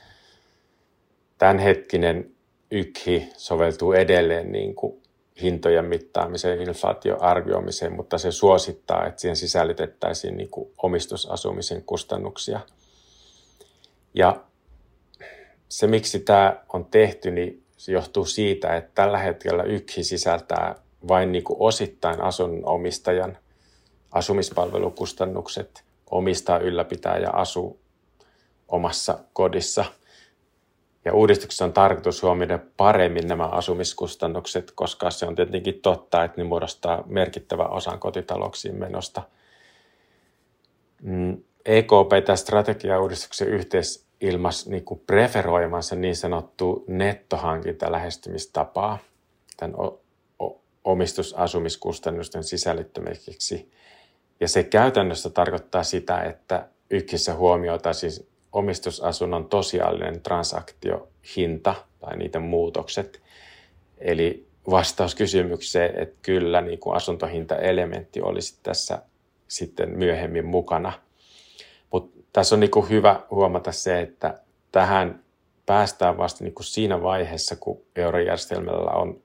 tämänhetkinen 1.38 2.37
YKHI 2.72 3.30
soveltuu 3.38 3.94
edelleen 3.94 4.52
niin 4.52 4.76
kuin 4.76 5.02
hintojen 5.42 5.86
mittaamiseen, 5.86 6.62
inflaatioarvioimiseen, 6.62 7.94
mutta 7.94 8.18
se 8.18 8.32
suosittaa, 8.32 9.06
että 9.06 9.22
siihen 9.22 9.36
sisällytettäisiin 9.36 10.38
niin 10.38 10.50
kuin 10.50 10.72
omistusasumisen 10.78 11.84
kustannuksia. 11.84 12.60
Ja 14.14 14.42
se, 15.70 15.88
miksi 15.88 16.20
tämä 16.20 16.58
on 16.74 16.86
tehty, 16.86 17.32
niin 17.32 17.64
se 17.78 17.92
johtuu 17.92 18.26
siitä, 18.26 18.76
että 18.76 18.92
tällä 18.96 19.18
hetkellä 19.18 19.64
YKHI 19.64 20.04
sisältää 20.04 20.76
vain 21.08 21.32
niin 21.32 21.44
kuin 21.44 21.58
osittain 21.60 22.22
asunnonomistajan 22.22 23.38
asumispalvelukustannukset, 24.12 25.84
omistaa, 26.12 26.60
ylläpitää 26.60 27.18
ja 27.18 27.30
asuu 27.30 27.80
omassa 28.68 29.20
kodissa– 29.34 29.86
ja 31.08 31.14
uudistuksessa 31.14 31.66
on 31.66 31.74
tarkoitus 31.74 32.24
huomioida 32.24 32.60
paremmin 32.78 33.28
nämä 33.28 33.44
asumiskustannukset, 33.44 34.72
koska 34.76 35.12
se 35.12 35.26
on 35.26 35.36
tietenkin 35.36 35.82
totta, 35.82 36.24
että 36.24 36.42
ne 36.42 36.44
muodostaa 36.44 37.04
merkittävä 37.06 37.64
osan 37.64 38.00
kotitalouksien 38.00 38.76
menosta. 38.76 39.22
Mm, 41.02 41.38
EKP 41.66 42.26
tämä 42.26 42.36
strategiauudistuksen 42.36 43.48
yhteisilmas 43.48 44.68
niin 44.68 44.86
kuin 44.86 45.02
preferoimansa 45.08 45.96
niin 45.96 46.16
sanottu 46.16 46.86
nettohankinta 46.88 47.92
lähestymistapaa 47.92 48.98
tämän 49.58 49.76
omistusasumiskustannusten 50.84 52.44
sisällyttämiseksi. 52.44 53.72
Ja 54.40 54.48
se 54.48 54.64
käytännössä 54.64 55.30
tarkoittaa 55.30 55.84
sitä, 55.84 56.22
että 56.22 56.68
yksissä 56.90 57.34
huomioitaisiin 57.34 58.12
omistusasunnon 58.54 59.50
tosiaalinen 59.50 60.22
transaktiohinta 60.22 61.76
tai 62.00 62.18
niiden 62.18 62.42
muutokset. 62.42 63.22
Eli 63.98 64.48
vastaus 64.70 65.16
kysymykseen, 65.16 66.00
että 66.00 66.16
kyllä 66.22 66.62
niin 66.62 66.80
kuin 66.80 66.96
asuntohintaelementti 66.96 68.22
olisi 68.22 68.60
tässä 68.64 69.02
sitten 69.48 69.98
myöhemmin 69.98 70.46
mukana. 70.46 70.94
Mutta 71.92 72.20
tässä 72.34 72.56
on 72.56 72.60
niin 72.60 72.72
kuin 72.72 72.90
hyvä 72.90 73.20
huomata 73.32 73.72
se, 73.72 74.02
että 74.02 74.40
tähän 74.72 75.24
päästään 75.66 76.18
vasta 76.18 76.44
niin 76.44 76.54
kuin 76.54 76.66
siinä 76.66 77.02
vaiheessa, 77.02 77.56
kun 77.56 77.82
eurojärjestelmällä 77.96 78.92
on 78.92 79.22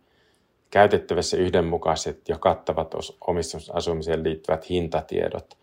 käytettävissä 0.70 1.36
yhdenmukaiset 1.36 2.28
ja 2.28 2.38
kattavat 2.38 2.94
omistusasumiseen 3.26 4.24
liittyvät 4.24 4.70
hintatiedot– 4.70 5.56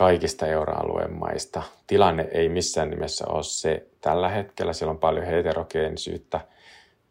kaikista 0.00 0.46
euroalueen 0.46 1.12
maista. 1.12 1.62
Tilanne 1.86 2.28
ei 2.32 2.48
missään 2.48 2.90
nimessä 2.90 3.24
ole 3.28 3.42
se 3.42 3.86
tällä 4.00 4.28
hetkellä. 4.28 4.72
Siellä 4.72 4.90
on 4.90 4.98
paljon 4.98 5.26
heterogeenisyyttä 5.26 6.40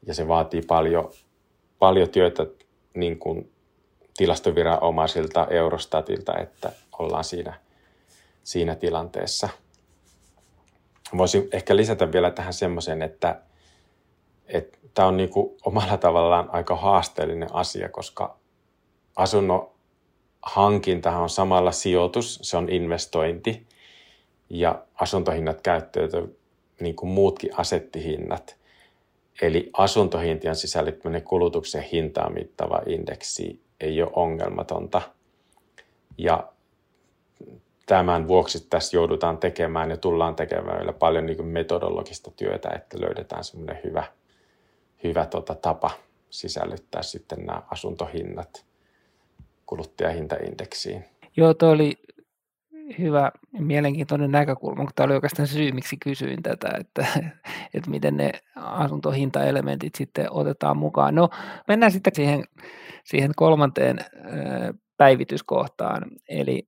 ja 0.07 0.13
se 0.13 0.27
vaatii 0.27 0.61
paljon, 0.61 1.11
paljon 1.79 2.09
työtä 2.09 2.45
niin 2.93 3.19
kuin 3.19 3.51
tilastoviranomaisilta, 4.17 5.47
Eurostatilta, 5.49 6.37
että 6.37 6.71
ollaan 6.99 7.23
siinä, 7.23 7.53
siinä 8.43 8.75
tilanteessa. 8.75 9.49
Voisin 11.17 11.49
ehkä 11.51 11.75
lisätä 11.75 12.11
vielä 12.11 12.31
tähän 12.31 12.53
semmoisen, 12.53 13.01
että, 13.01 13.41
tämä 14.93 15.07
on 15.07 15.17
niin 15.17 15.29
kuin 15.29 15.57
omalla 15.65 15.97
tavallaan 15.97 16.49
aika 16.51 16.75
haasteellinen 16.75 17.55
asia, 17.55 17.89
koska 17.89 18.37
asunnon 19.15 19.78
hankintahan 20.41 21.21
on 21.21 21.29
samalla 21.29 21.71
sijoitus, 21.71 22.39
se 22.41 22.57
on 22.57 22.69
investointi 22.69 23.67
ja 24.49 24.85
asuntohinnat 24.95 25.61
käyttäytyy 25.61 26.39
niin 26.79 26.95
kuin 26.95 27.09
muutkin 27.09 27.59
asettihinnat. 27.59 28.57
Eli 29.41 29.69
asuntohintien 29.73 30.55
sisällyttäminen 30.55 31.23
kulutuksen 31.23 31.83
hintaa 31.83 32.29
mittava 32.29 32.81
indeksi 32.85 33.61
ei 33.79 34.01
ole 34.01 34.11
ongelmatonta. 34.15 35.01
Ja 36.17 36.51
tämän 37.85 38.27
vuoksi 38.27 38.67
tässä 38.69 38.97
joudutaan 38.97 39.37
tekemään 39.37 39.89
ja 39.89 39.97
tullaan 39.97 40.35
tekemään 40.35 40.77
vielä 40.77 40.93
paljon 40.93 41.25
niin 41.25 41.45
metodologista 41.45 42.31
työtä, 42.31 42.69
että 42.69 43.01
löydetään 43.01 43.43
semmoinen 43.43 43.79
hyvä, 43.83 44.03
hyvä 45.03 45.25
tota 45.25 45.55
tapa 45.55 45.91
sisällyttää 46.29 47.03
sitten 47.03 47.45
nämä 47.45 47.61
asuntohinnat 47.71 48.68
kuluttajahintaindeksiin. 49.69 51.05
Joo, 51.37 51.53
tuo 51.53 51.69
oli 51.69 51.93
hyvä 52.99 53.31
mielenkiintoinen 53.59 54.31
näkökulma, 54.31 54.81
mutta 54.81 54.93
tämä 54.95 55.05
oli 55.05 55.13
oikeastaan 55.13 55.47
syy, 55.47 55.71
miksi 55.71 55.97
kysyin 55.97 56.43
tätä, 56.43 56.69
että, 56.79 57.05
että 57.73 57.89
miten 57.89 58.17
ne 58.17 58.31
asuntohintaelementit 58.55 59.95
sitten 59.95 60.27
otetaan 60.31 60.77
mukaan. 60.77 61.15
No, 61.15 61.29
mennään 61.67 61.91
sitten 61.91 62.15
siihen, 62.15 62.43
siihen 63.03 63.31
kolmanteen 63.35 63.99
päivityskohtaan, 64.97 66.03
eli 66.29 66.67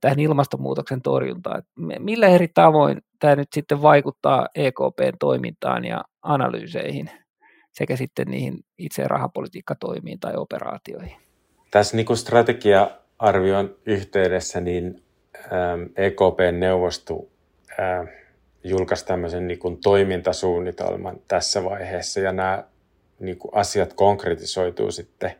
tähän 0.00 0.20
ilmastonmuutoksen 0.20 1.02
torjuntaan. 1.02 1.62
Millä 1.98 2.28
eri 2.28 2.48
tavoin 2.48 3.02
tämä 3.18 3.36
nyt 3.36 3.48
sitten 3.52 3.82
vaikuttaa 3.82 4.48
EKPn 4.54 5.18
toimintaan 5.20 5.84
ja 5.84 6.04
analyyseihin 6.22 7.10
sekä 7.72 7.96
sitten 7.96 8.28
niihin 8.28 8.58
itse 8.78 9.08
rahapolitiikkatoimiin 9.08 10.20
tai 10.20 10.32
operaatioihin? 10.36 11.23
Tässä 11.74 11.96
niin 11.96 12.16
strategia-arvion 12.16 13.76
yhteydessä 13.86 14.60
niin 14.60 15.02
EKPn 15.96 16.60
neuvosto 16.60 17.28
julkaisi 18.64 19.06
tämmöisen 19.06 19.46
niin 19.46 19.58
kuin 19.58 19.80
toimintasuunnitelman 19.80 21.20
tässä 21.28 21.64
vaiheessa. 21.64 22.20
Ja 22.20 22.32
nämä 22.32 22.64
niin 23.18 23.38
kuin 23.38 23.54
asiat 23.54 23.92
konkretisoituu 23.92 24.90
sitten 24.90 25.34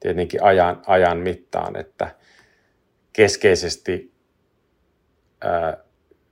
tietenkin 0.00 0.42
ajan, 0.42 0.82
ajan 0.86 1.18
mittaan, 1.18 1.76
että 1.76 2.14
keskeisesti 3.12 4.12
ää, 5.40 5.76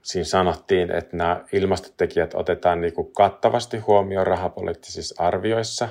siinä 0.03 0.24
sanottiin, 0.24 0.91
että 0.91 1.16
nämä 1.16 1.45
ilmastotekijät 1.53 2.34
otetaan 2.34 2.80
niin 2.80 2.95
kuin 2.95 3.12
kattavasti 3.12 3.78
huomioon 3.78 4.26
rahapoliittisissa 4.26 5.24
arvioissa. 5.24 5.89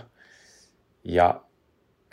Ja 1.04 1.47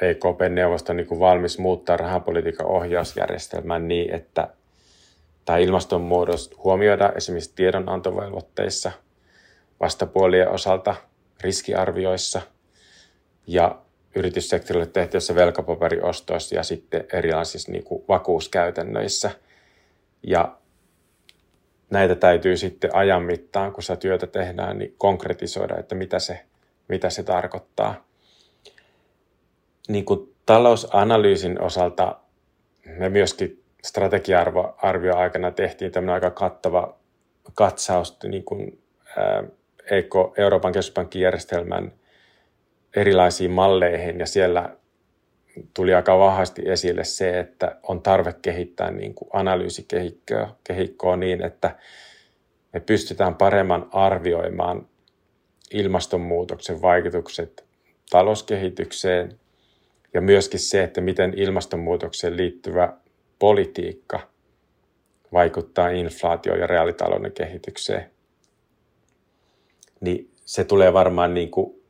EKP-neuvosto 0.03 0.93
on 0.93 0.97
niin 0.97 1.07
kuin 1.07 1.21
valmis 1.21 1.59
muuttaa 1.59 1.97
rahapolitiikan 1.97 2.67
ohjausjärjestelmän 2.67 3.89
niin, 3.89 4.15
että 4.15 4.49
tämä 5.45 5.59
ilmastonmuutos 5.59 6.51
huomioidaan 6.65 7.17
esimerkiksi 7.17 7.53
tiedonantovelvoitteissa, 7.57 8.93
vastapuolien 9.81 10.51
osalta, 10.51 10.95
riskiarvioissa 11.41 12.43
ja 13.47 13.79
yrityssektorille 14.15 14.87
tehtyissä 14.87 15.35
velkapaperiostoissa 15.35 16.55
ja 16.55 16.63
sitten 16.63 17.05
erilaisissa 17.13 17.73
niin 17.73 17.85
kuin 17.85 18.05
vakuuskäytännöissä. 18.09 19.31
Ja 20.23 20.57
näitä 21.91 22.15
täytyy 22.15 22.57
sitten 22.57 22.95
ajan 22.95 23.23
mittaan, 23.23 23.73
kun 23.73 23.83
sitä 23.83 23.97
työtä 23.97 24.27
tehdään, 24.27 24.79
niin 24.79 24.95
konkretisoida, 24.99 25.77
että 25.79 25.95
mitä 25.95 26.19
se, 26.19 26.41
mitä 26.89 27.11
se 27.11 27.23
tarkoittaa. 27.23 28.05
Niin 29.89 30.05
kuin 30.05 30.35
talousanalyysin 30.47 31.61
osalta 31.61 32.21
me 32.99 33.09
myöskin 33.09 33.65
strategia-arvio 33.85 35.17
aikana 35.17 35.51
tehtiin 35.51 35.93
tämmöinen 35.93 36.15
aika 36.15 36.31
kattava 36.31 36.97
katsaus 37.55 38.19
niin 38.23 38.45
kuin, 38.45 38.83
ää, 39.17 39.45
Euroopan 40.39 40.73
keskuspankin 40.73 41.23
järjestelmän 41.23 41.93
erilaisiin 42.97 43.51
malleihin. 43.51 44.19
Ja 44.19 44.27
siellä 44.27 44.77
tuli 45.75 45.95
aika 45.95 46.19
vahvasti 46.19 46.63
esille 46.67 47.05
se, 47.05 47.39
että 47.39 47.77
on 47.83 48.03
tarve 48.03 48.35
kehittää 48.43 48.91
niin 48.91 49.15
kuin 49.15 49.29
analyysikehikkoa 49.33 50.57
kehikkoa 50.65 51.17
niin, 51.17 51.45
että 51.45 51.77
me 52.73 52.81
pystytään 52.81 53.35
paremman 53.35 53.89
arvioimaan 53.93 54.89
ilmastonmuutoksen 55.73 56.83
vaikutukset 56.83 57.65
talouskehitykseen 58.11 59.39
ja 60.15 60.21
myöskin 60.21 60.61
se, 60.61 60.85
että 60.85 61.01
miten 61.01 61.35
ilmastonmuutokseen 61.37 62.37
liittyvä 62.37 62.93
politiikka 63.39 64.21
vaikuttaa 65.33 65.89
inflaatio- 65.89 66.57
ja 66.57 66.67
reaalitalouden 66.67 67.33
kehitykseen, 67.33 68.11
niin 70.01 70.31
se 70.45 70.65
tulee 70.65 70.93
varmaan 70.93 71.35
niin 71.35 71.51
kuin 71.51 71.83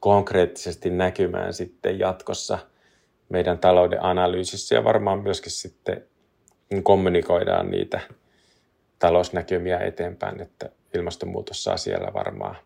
konkreettisesti 0.00 0.90
näkymään 0.90 1.54
sitten 1.54 1.98
jatkossa 1.98 2.58
meidän 3.28 3.58
talouden 3.58 4.04
analyysissä 4.04 4.74
ja 4.74 4.84
varmaan 4.84 5.22
myöskin 5.22 5.52
sitten 5.52 6.04
kommunikoidaan 6.82 7.70
niitä 7.70 8.00
talousnäkymiä 8.98 9.78
eteenpäin, 9.78 10.40
että 10.40 10.70
ilmastonmuutos 10.94 11.64
saa 11.64 11.76
siellä 11.76 12.12
varmaan 12.14 12.56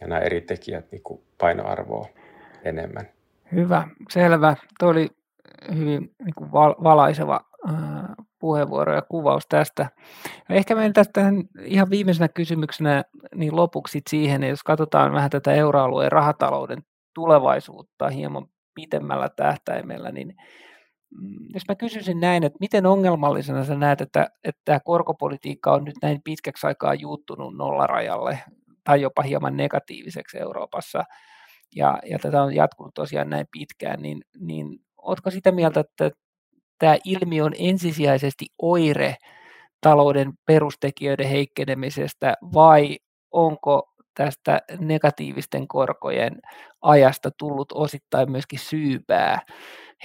ja 0.00 0.06
nämä 0.06 0.20
eri 0.20 0.40
tekijät 0.40 0.92
niin 0.92 1.02
kuin 1.02 1.22
painoarvoa 1.38 2.08
enemmän. 2.64 3.17
Hyvä, 3.52 3.88
selvä. 4.10 4.56
Tuo 4.78 4.88
oli 4.88 5.08
hyvin 5.74 6.14
niin 6.24 6.34
kuin 6.36 6.52
valaiseva 6.52 7.40
puheenvuoro 8.38 8.94
ja 8.94 9.02
kuvaus 9.02 9.46
tästä. 9.48 9.88
Ehkä 10.50 10.74
meidän 10.74 10.92
tästä 10.92 11.20
ihan 11.64 11.90
viimeisenä 11.90 12.28
kysymyksenä 12.28 13.04
niin 13.34 13.56
lopuksi 13.56 14.02
siihen, 14.10 14.42
jos 14.42 14.62
katsotaan 14.62 15.12
vähän 15.12 15.30
tätä 15.30 15.52
euroalueen 15.52 16.12
rahatalouden 16.12 16.82
tulevaisuutta 17.14 18.08
hieman 18.08 18.46
pitemmällä 18.74 19.28
tähtäimellä, 19.28 20.12
niin 20.12 20.34
mm, 21.20 21.46
jos 21.54 21.62
mä 21.68 21.74
kysyisin 21.74 22.20
näin, 22.20 22.44
että 22.44 22.58
miten 22.60 22.86
ongelmallisena 22.86 23.64
sä 23.64 23.74
näet, 23.74 24.00
että, 24.00 24.30
että 24.44 24.62
tämä 24.64 24.80
korkopolitiikka 24.80 25.72
on 25.72 25.84
nyt 25.84 25.96
näin 26.02 26.20
pitkäksi 26.24 26.66
aikaa 26.66 26.94
juuttunut 26.94 27.56
nollarajalle 27.56 28.38
tai 28.84 29.02
jopa 29.02 29.22
hieman 29.22 29.56
negatiiviseksi 29.56 30.38
Euroopassa, 30.38 31.04
ja, 31.76 31.98
ja 32.10 32.18
tätä 32.18 32.42
on 32.42 32.54
jatkunut 32.54 32.94
tosiaan 32.94 33.30
näin 33.30 33.46
pitkään, 33.52 34.02
niin, 34.02 34.20
niin 34.40 34.78
oletko 34.96 35.30
sitä 35.30 35.52
mieltä, 35.52 35.80
että 35.80 36.10
tämä 36.78 36.96
ilmiö 37.04 37.44
on 37.44 37.52
ensisijaisesti 37.58 38.46
oire 38.62 39.16
talouden 39.80 40.32
perustekijöiden 40.46 41.28
heikkenemisestä 41.28 42.34
vai 42.54 42.98
onko 43.30 43.92
tästä 44.14 44.60
negatiivisten 44.78 45.68
korkojen 45.68 46.40
ajasta 46.82 47.30
tullut 47.30 47.72
osittain 47.72 48.30
myöskin 48.30 48.58
syypää 48.58 49.42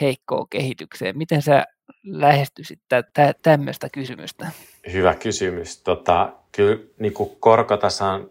heikkoon 0.01 0.47
kehitykseen. 0.49 1.17
Miten 1.17 1.41
sä 1.41 1.65
lähestyisit 2.03 2.79
tä- 2.89 3.33
tämmöistä 3.41 3.87
kysymystä? 3.93 4.51
Hyvä 4.93 5.15
kysymys. 5.15 5.83
Tota, 5.83 6.33
kyllä 6.51 6.83
niin 6.99 7.13
korkotasan 7.39 8.29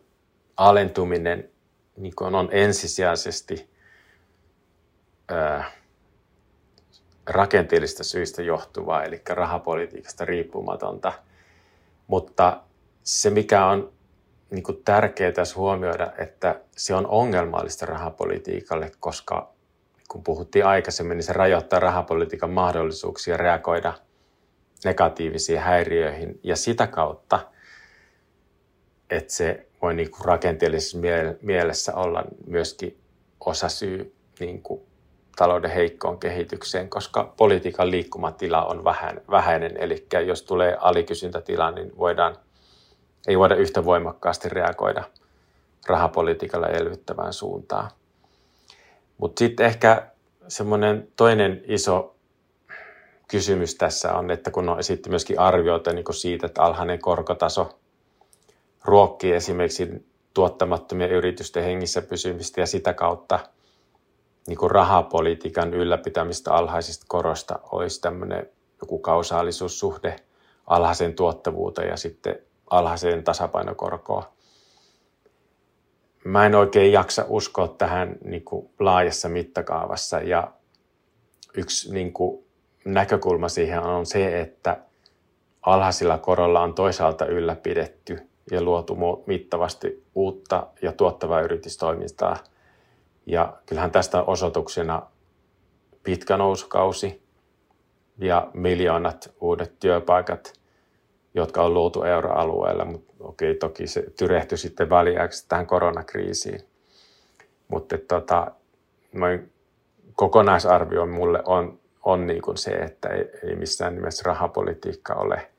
alentuminen 0.57 1.51
niin 1.97 2.14
kuin 2.16 2.34
on 2.34 2.49
ensisijaisesti 2.53 3.70
ää, 5.28 5.70
rakenteellista 7.26 8.05
syistä 8.05 8.43
johtuvaa, 8.43 9.05
eli 9.05 9.22
rahapolitiikasta 9.28 10.24
riippumatonta. 10.24 11.12
Mutta 12.07 12.62
se, 13.03 13.30
mikä 13.30 13.66
on 13.66 13.93
niin 14.51 14.62
kuin 14.62 14.82
tärkeää 14.84 15.32
tässä 15.32 15.57
huomioida, 15.57 16.12
että 16.18 16.61
se 16.76 16.95
on 16.95 17.07
ongelmallista 17.07 17.86
rahapolitiikalle, 17.86 18.93
koska 19.01 19.53
kun 20.09 20.22
puhuttiin 20.22 20.66
aikaisemmin, 20.66 21.16
niin 21.16 21.24
se 21.24 21.32
rajoittaa 21.32 21.80
rahapolitiikan 21.80 22.51
mahdollisuuksia 22.51 23.36
reagoida 23.36 23.95
negatiivisiin 24.84 25.61
häiriöihin 25.61 26.40
ja 26.43 26.57
sitä 26.57 26.86
kautta, 26.86 27.40
että 29.11 29.32
se 29.32 29.66
voi 29.83 29.95
niin 29.95 30.11
kuin 30.11 30.24
rakenteellisessa 30.24 30.99
mielessä 31.43 31.95
olla 31.95 32.24
myöskin 32.47 32.99
osa 33.41 33.68
syy 33.68 34.14
niin 34.41 34.62
kuin 34.62 34.83
talouden 35.37 35.70
heikkoon 35.70 36.18
kehitykseen, 36.18 36.89
koska 36.89 37.35
politiikan 37.37 37.91
liikkumatila 37.91 38.64
on 38.64 38.85
vähäinen. 39.30 39.76
Eli 39.76 40.07
jos 40.26 40.43
tulee 40.43 40.76
alikysyntätila, 40.80 41.70
niin 41.70 41.99
voidaan, 41.99 42.37
ei 43.28 43.39
voida 43.39 43.55
yhtä 43.55 43.85
voimakkaasti 43.85 44.49
reagoida 44.49 45.05
rahapolitiikalla 45.87 46.68
elvyttävään 46.68 47.33
suuntaan. 47.33 47.91
Mutta 49.18 49.39
sitten 49.39 49.66
ehkä 49.66 50.07
semmoinen 50.49 51.09
toinen 51.16 51.62
iso 51.66 52.16
kysymys 53.28 53.74
tässä 53.74 54.14
on, 54.14 54.30
että 54.30 54.51
kun 54.51 54.68
on 54.68 54.78
esitti 54.78 55.11
myöskin 55.11 55.39
arvioita 55.39 55.93
niin 55.93 56.14
siitä, 56.14 56.47
että 56.47 56.62
alhainen 56.62 56.99
korkotaso 56.99 57.78
ruokkii 58.85 59.33
esimerkiksi 59.33 60.07
tuottamattomien 60.35 61.11
yritysten 61.11 61.64
hengissä 61.64 62.03
pysymistä 62.03 62.61
ja 62.61 62.66
sitä 62.66 62.95
kautta– 62.95 63.39
niin 64.47 64.59
kuin 64.59 64.70
rahapolitiikan 64.70 65.74
ylläpitämistä 65.74 66.53
alhaisista 66.53 67.05
korosta 67.09 67.59
olisi 67.72 68.01
tämmöinen 68.01 68.49
joku 68.80 68.99
kausaalisuussuhde 68.99 70.16
alhaisen 70.66 71.14
tuottavuuteen 71.14 71.89
ja 71.89 71.97
sitten 71.97 72.39
alhaiseen 72.70 73.24
tasapainokorkoon. 73.24 74.24
mä 76.24 76.47
en 76.47 76.55
oikein 76.55 76.93
jaksa 76.93 77.24
uskoa 77.28 77.68
tähän 77.68 78.16
niin 78.24 78.45
kuin 78.45 78.70
laajassa 78.80 79.28
mittakaavassa 79.28 80.18
ja 80.18 80.53
yksi 81.55 81.95
niin 81.95 82.12
kuin, 82.12 82.45
näkökulma 82.85 83.49
siihen 83.49 83.83
on 83.83 84.07
se, 84.07 84.41
että 84.41 84.76
alhaisilla 85.62 86.18
korolla 86.18 86.61
on 86.61 86.74
toisaalta 86.74 87.26
ylläpidetty 87.26 88.28
ja 88.51 88.62
luotu 88.62 88.97
mittavasti 89.26 90.05
uutta 90.14 90.66
ja 90.82 90.93
tuottavaa 90.93 91.40
yritystoimintaa. 91.40 92.36
Ja 93.26 93.57
kyllähän 93.66 93.90
tästä 93.90 94.22
osoituksena 94.22 95.03
pitkä 96.03 96.36
nousukausi 96.36 97.22
ja 98.18 98.51
miljoonat 98.55 99.34
uudet 99.40 99.78
työpaikat, 99.80 100.53
jotka 101.34 101.62
on 101.62 101.74
luotu 101.74 102.03
euroalueella, 102.03 102.84
mutta 102.84 103.12
okei, 103.20 103.55
toki 103.55 103.86
se 103.86 104.05
tyrehtyi 104.18 104.59
sitten 104.59 104.90
väliaikaisesti 104.90 105.49
tähän 105.49 105.66
koronakriisiin. 105.66 106.61
Mutta 107.68 107.97
tota, 108.09 108.51
kokonaisarvio 110.14 111.07
mulle 111.07 111.43
on, 111.45 111.80
on 112.03 112.26
niin 112.26 112.43
kuin 112.43 112.57
se, 112.57 112.70
että 112.70 113.09
ei, 113.09 113.24
ei 113.45 113.57
missään 113.57 113.95
nimessä 113.95 114.22
rahapolitiikka 114.26 115.14
ole, 115.14 115.51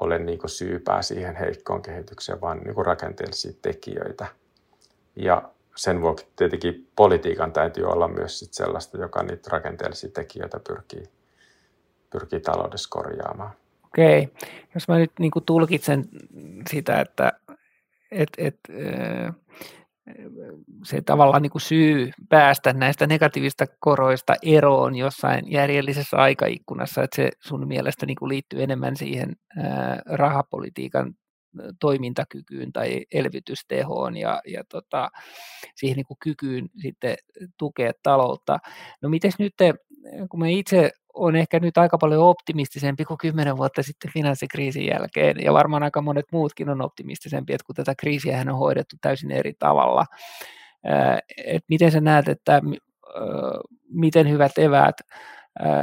ole 0.00 0.18
niin 0.18 0.38
kuin 0.38 0.50
syypää 0.50 1.02
siihen 1.02 1.36
heikkoon 1.36 1.82
kehitykseen, 1.82 2.40
vaan 2.40 2.58
niin 2.58 2.74
kuin 2.74 2.86
rakenteellisia 2.86 3.52
tekijöitä. 3.62 4.26
Ja 5.16 5.50
sen 5.76 6.02
vuoksi 6.02 6.26
tietenkin 6.36 6.88
politiikan 6.96 7.52
täytyy 7.52 7.84
olla 7.84 8.08
myös 8.08 8.38
sit 8.38 8.54
sellaista, 8.54 8.98
joka 8.98 9.22
niitä 9.22 9.50
rakenteellisia 9.52 10.10
tekijöitä 10.10 10.60
pyrkii, 10.68 11.04
pyrkii 12.10 12.40
taloudessa 12.40 12.88
korjaamaan. 12.90 13.50
Okei, 13.84 14.28
jos 14.74 14.88
mä 14.88 14.98
nyt 14.98 15.12
niin 15.18 15.30
kuin 15.30 15.44
tulkitsen 15.44 16.04
sitä, 16.70 17.00
että 17.00 17.32
et, 18.10 18.28
et, 18.38 18.58
se 20.84 21.00
tavallaan 21.00 21.42
niin 21.42 21.50
kuin 21.50 21.62
syy 21.62 22.10
päästä 22.28 22.72
näistä 22.72 23.06
negatiivista 23.06 23.66
koroista 23.80 24.34
eroon 24.42 24.96
jossain 24.96 25.52
järjellisessä 25.52 26.16
aikaikkunassa, 26.16 27.02
että 27.02 27.16
se 27.16 27.30
sun 27.40 27.68
mielestä 27.68 28.06
niin 28.06 28.16
kuin 28.16 28.28
liittyy 28.28 28.62
enemmän 28.62 28.96
siihen 28.96 29.36
rahapolitiikan 30.06 31.14
toimintakykyyn 31.80 32.72
tai 32.72 33.04
elvytystehoon 33.12 34.16
ja, 34.16 34.40
ja 34.46 34.64
tota, 34.68 35.08
siihen 35.74 35.96
niin 35.96 36.06
kuin 36.06 36.18
kykyyn 36.22 36.68
sitten 36.82 37.16
tukea 37.58 37.92
taloutta. 38.02 38.58
No 39.02 39.08
miten 39.08 39.32
nyt, 39.38 39.54
te, 39.56 39.74
kun 40.30 40.40
me 40.40 40.52
itse 40.52 40.90
on 41.14 41.36
ehkä 41.36 41.60
nyt 41.60 41.78
aika 41.78 41.98
paljon 41.98 42.22
optimistisempi 42.22 43.04
kuin 43.04 43.18
kymmenen 43.18 43.56
vuotta 43.56 43.82
sitten 43.82 44.10
finanssikriisin 44.14 44.86
jälkeen, 44.86 45.36
ja 45.44 45.52
varmaan 45.52 45.82
aika 45.82 46.02
monet 46.02 46.26
muutkin 46.32 46.68
on 46.68 46.82
optimistisempi, 46.82 47.52
että 47.52 47.64
kun 47.66 47.74
tätä 47.74 47.94
kriisiä 47.98 48.40
on 48.40 48.58
hoidettu 48.58 48.96
täysin 49.00 49.30
eri 49.30 49.52
tavalla. 49.58 50.06
Et 51.46 51.64
miten 51.68 51.90
sä 51.92 52.00
näet, 52.00 52.28
että 52.28 52.60
miten 53.88 54.30
hyvät 54.30 54.58
eväät 54.58 54.96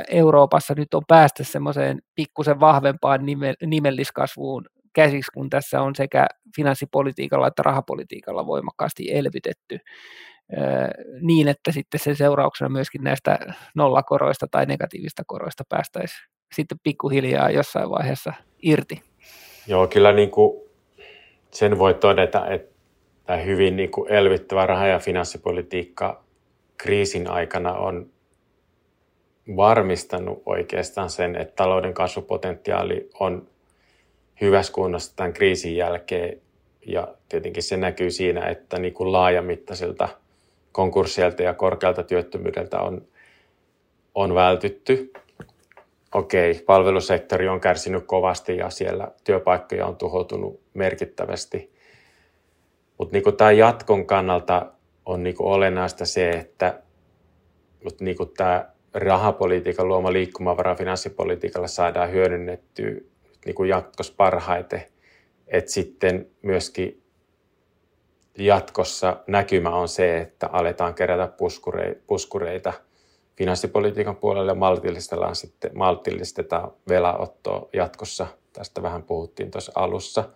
Euroopassa 0.10 0.74
nyt 0.78 0.94
on 0.94 1.04
päästä 1.08 1.44
semmoiseen 1.44 2.02
pikkusen 2.16 2.60
vahvempaan 2.60 3.22
nimelliskasvuun 3.66 4.66
käsiksi, 4.94 5.32
kun 5.34 5.50
tässä 5.50 5.82
on 5.82 5.96
sekä 5.96 6.28
finanssipolitiikalla 6.56 7.48
että 7.48 7.64
rahapolitiikalla 7.64 8.46
voimakkaasti 8.46 9.14
elvytetty 9.14 9.78
niin, 11.22 11.48
että 11.48 11.72
sitten 11.72 12.00
sen 12.00 12.16
seurauksena 12.16 12.70
myöskin 12.70 13.04
näistä 13.04 13.40
nollakoroista 13.76 14.48
tai 14.52 14.66
negatiivista 14.66 15.24
koroista 15.28 15.64
päästäisiin 15.70 16.32
sitten 16.56 16.80
pikkuhiljaa 16.84 17.50
jossain 17.50 17.90
vaiheessa 17.90 18.34
irti. 18.62 19.02
Joo, 19.68 19.88
kyllä 19.88 20.12
niin 20.12 20.32
kuin 20.32 20.62
sen 21.52 21.80
voi 21.80 21.94
todeta, 21.94 22.48
että 22.48 23.36
hyvin 23.38 23.76
niin 23.76 23.92
kuin 23.92 24.12
elvyttävä 24.12 24.66
raha- 24.66 24.88
ja 24.88 25.00
finanssipolitiikka 25.00 26.24
kriisin 26.78 27.30
aikana 27.30 27.74
on 27.74 28.10
varmistanut 29.56 30.44
oikeastaan 30.46 31.10
sen, 31.10 31.36
että 31.36 31.56
talouden 31.56 31.94
kasvupotentiaali 31.94 33.10
on 33.20 33.48
hyvässä 34.42 34.74
kunnossa 34.74 35.16
tämän 35.16 35.34
kriisin 35.34 35.76
jälkeen. 35.76 36.42
Ja 36.86 37.16
tietenkin 37.30 37.64
se 37.64 37.78
näkyy 37.78 38.12
siinä, 38.12 38.48
että 38.48 38.80
niin 38.80 38.94
kuin 38.94 39.12
laajamittaisilta– 39.12 40.10
konkursseilta 40.72 41.44
ja 41.44 41.54
korkealta 41.54 42.04
työttömyydeltä 42.04 42.80
on, 42.80 43.08
on 44.16 44.36
vältytty. 44.36 45.14
Okei, 46.16 46.64
palvelusektori 46.66 47.48
on 47.48 47.62
kärsinyt 47.62 48.04
kovasti 48.06 48.58
ja 48.58 48.70
siellä 48.70 49.12
työpaikkoja 49.24 49.88
on 49.88 49.96
tuhoutunut 49.96 50.62
merkittävästi. 50.74 51.74
Mutta 52.98 53.14
niin 53.14 53.38
tämä 53.38 53.52
jatkon 53.52 54.06
kannalta 54.06 54.72
on 55.06 55.24
niin 55.24 55.36
olennaista 55.40 56.06
se, 56.06 56.30
että 56.30 56.82
niin 58.00 58.18
tämä 58.38 58.72
rahapolitiikan 58.94 59.88
luoma 59.88 60.14
liikkumavara 60.14 60.76
finanssipolitiikalla 60.76 61.68
saadaan 61.68 62.12
hyödynnettyä 62.12 62.92
niin 63.46 63.68
jatkossa 63.70 64.14
parhaiten. 64.18 64.84
Että 65.48 65.72
sitten 65.72 66.28
myöskin 66.42 67.01
jatkossa 68.38 69.18
näkymä 69.28 69.70
on 69.70 69.88
se, 69.88 70.18
että 70.18 70.50
aletaan 70.52 70.94
kerätä 70.94 71.34
puskureita 72.08 72.74
finanssipolitiikan 73.36 74.16
puolelle 74.16 74.54
maltillistetaan 74.54 75.36
sitten 75.36 75.72
maltillistetaan 75.76 76.72
velanottoa 76.90 77.70
jatkossa. 77.74 78.28
Tästä 78.54 78.82
vähän 78.82 79.04
puhuttiin 79.04 79.52
tuossa 79.52 79.72
alussa. 79.76 80.30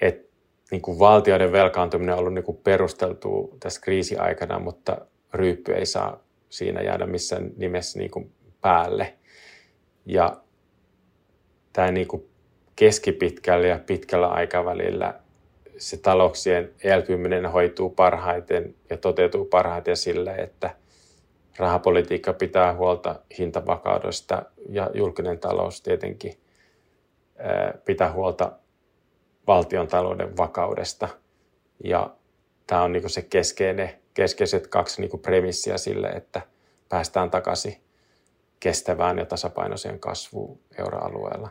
Et, 0.00 0.28
niin 0.70 0.82
kuin 0.82 0.98
valtioiden 0.98 1.52
velkaantuminen 1.52 2.12
on 2.12 2.18
ollut 2.18 2.34
niin 2.34 2.44
kuin 2.44 2.56
perusteltu 2.56 3.56
tässä 3.60 3.80
kriisiaikana, 3.80 4.58
mutta 4.58 4.96
ryyppy 5.34 5.72
ei 5.72 5.86
saa 5.86 6.20
siinä 6.48 6.82
jäädä 6.82 7.06
missään 7.06 7.50
nimessä 7.56 7.98
niin 7.98 8.10
kuin 8.10 8.32
päälle. 8.60 9.14
Ja 10.06 10.36
tämä 11.72 11.90
niin 11.90 12.08
kuin 12.08 12.28
keskipitkällä 12.76 13.66
ja 13.66 13.80
pitkällä 13.86 14.28
aikavälillä 14.28 15.20
se 15.78 15.96
talouksien 15.96 16.70
elpyminen 16.84 17.46
hoituu 17.46 17.90
parhaiten 17.90 18.74
ja 18.90 18.96
toteutuu 18.96 19.44
parhaiten 19.44 19.96
sillä, 19.96 20.34
että 20.34 20.70
rahapolitiikka 21.58 22.32
pitää 22.32 22.74
huolta 22.74 23.14
hintavakaudesta 23.38 24.42
ja 24.68 24.90
julkinen 24.94 25.38
talous 25.38 25.82
tietenkin 25.82 26.32
pitää 27.84 28.12
huolta 28.12 28.52
valtion 29.46 29.88
talouden 29.88 30.36
vakaudesta. 30.36 31.08
Ja 31.84 32.10
tämä 32.66 32.82
on 32.82 32.92
niin 32.92 33.10
se 33.10 33.22
keskeinen, 33.22 33.90
keskeiset 34.14 34.66
kaksi 34.66 35.00
niin 35.00 35.20
premissiä 35.22 35.78
sille, 35.78 36.08
että 36.08 36.42
päästään 36.88 37.30
takaisin 37.30 37.76
kestävään 38.60 39.18
ja 39.18 39.26
tasapainoiseen 39.26 40.00
kasvuun 40.00 40.58
euroalueella. 40.78 41.48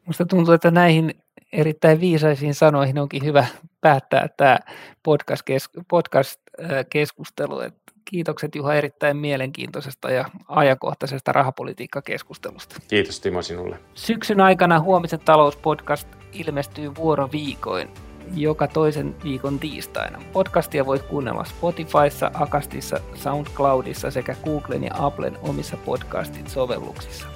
Minusta 0.00 0.26
tuntuu, 0.26 0.54
että 0.54 0.70
näihin 0.70 1.14
erittäin 1.52 2.00
viisaisiin 2.00 2.54
sanoihin 2.54 2.98
onkin 2.98 3.24
hyvä 3.24 3.46
päättää 3.80 4.28
tämä 4.36 4.58
podcast-keskustelu. 5.02 7.60
Kiitokset 8.04 8.54
Juha 8.54 8.74
erittäin 8.74 9.16
mielenkiintoisesta 9.16 10.10
ja 10.10 10.24
ajankohtaisesta 10.48 11.32
rahapolitiikkakeskustelusta. 11.32 12.76
Kiitos 12.88 13.20
Timo 13.20 13.42
sinulle. 13.42 13.78
Syksyn 13.94 14.40
aikana 14.40 14.80
huomisen 14.80 15.20
talouspodcast 15.20 16.08
ilmestyy 16.32 16.94
vuoroviikoin 16.94 17.88
joka 18.34 18.66
toisen 18.66 19.16
viikon 19.24 19.58
tiistaina. 19.58 20.22
Podcastia 20.32 20.86
voit 20.86 21.02
kuunnella 21.02 21.44
Spotifyssa, 21.44 22.30
Akastissa, 22.34 23.00
SoundCloudissa 23.14 24.10
sekä 24.10 24.36
Googlen 24.44 24.84
ja 24.84 24.90
Applen 24.94 25.38
omissa 25.42 25.76
podcastit-sovelluksissa. 25.76 27.26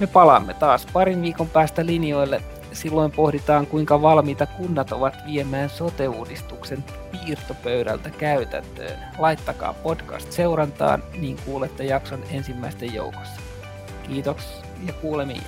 Me 0.00 0.06
palaamme 0.06 0.54
taas 0.54 0.86
parin 0.92 1.22
viikon 1.22 1.48
päästä 1.48 1.86
linjoille 1.86 2.42
silloin 2.72 3.12
pohditaan, 3.12 3.66
kuinka 3.66 4.02
valmiita 4.02 4.46
kunnat 4.46 4.92
ovat 4.92 5.14
viemään 5.26 5.70
sote-uudistuksen 5.70 6.84
piirtopöydältä 7.10 8.10
käytäntöön. 8.10 8.98
Laittakaa 9.18 9.74
podcast 9.74 10.32
seurantaan, 10.32 11.02
niin 11.20 11.36
kuulette 11.44 11.84
jakson 11.84 12.20
ensimmäisten 12.30 12.94
joukossa. 12.94 13.40
Kiitos 14.08 14.62
ja 14.86 14.92
kuulemiin. 14.92 15.42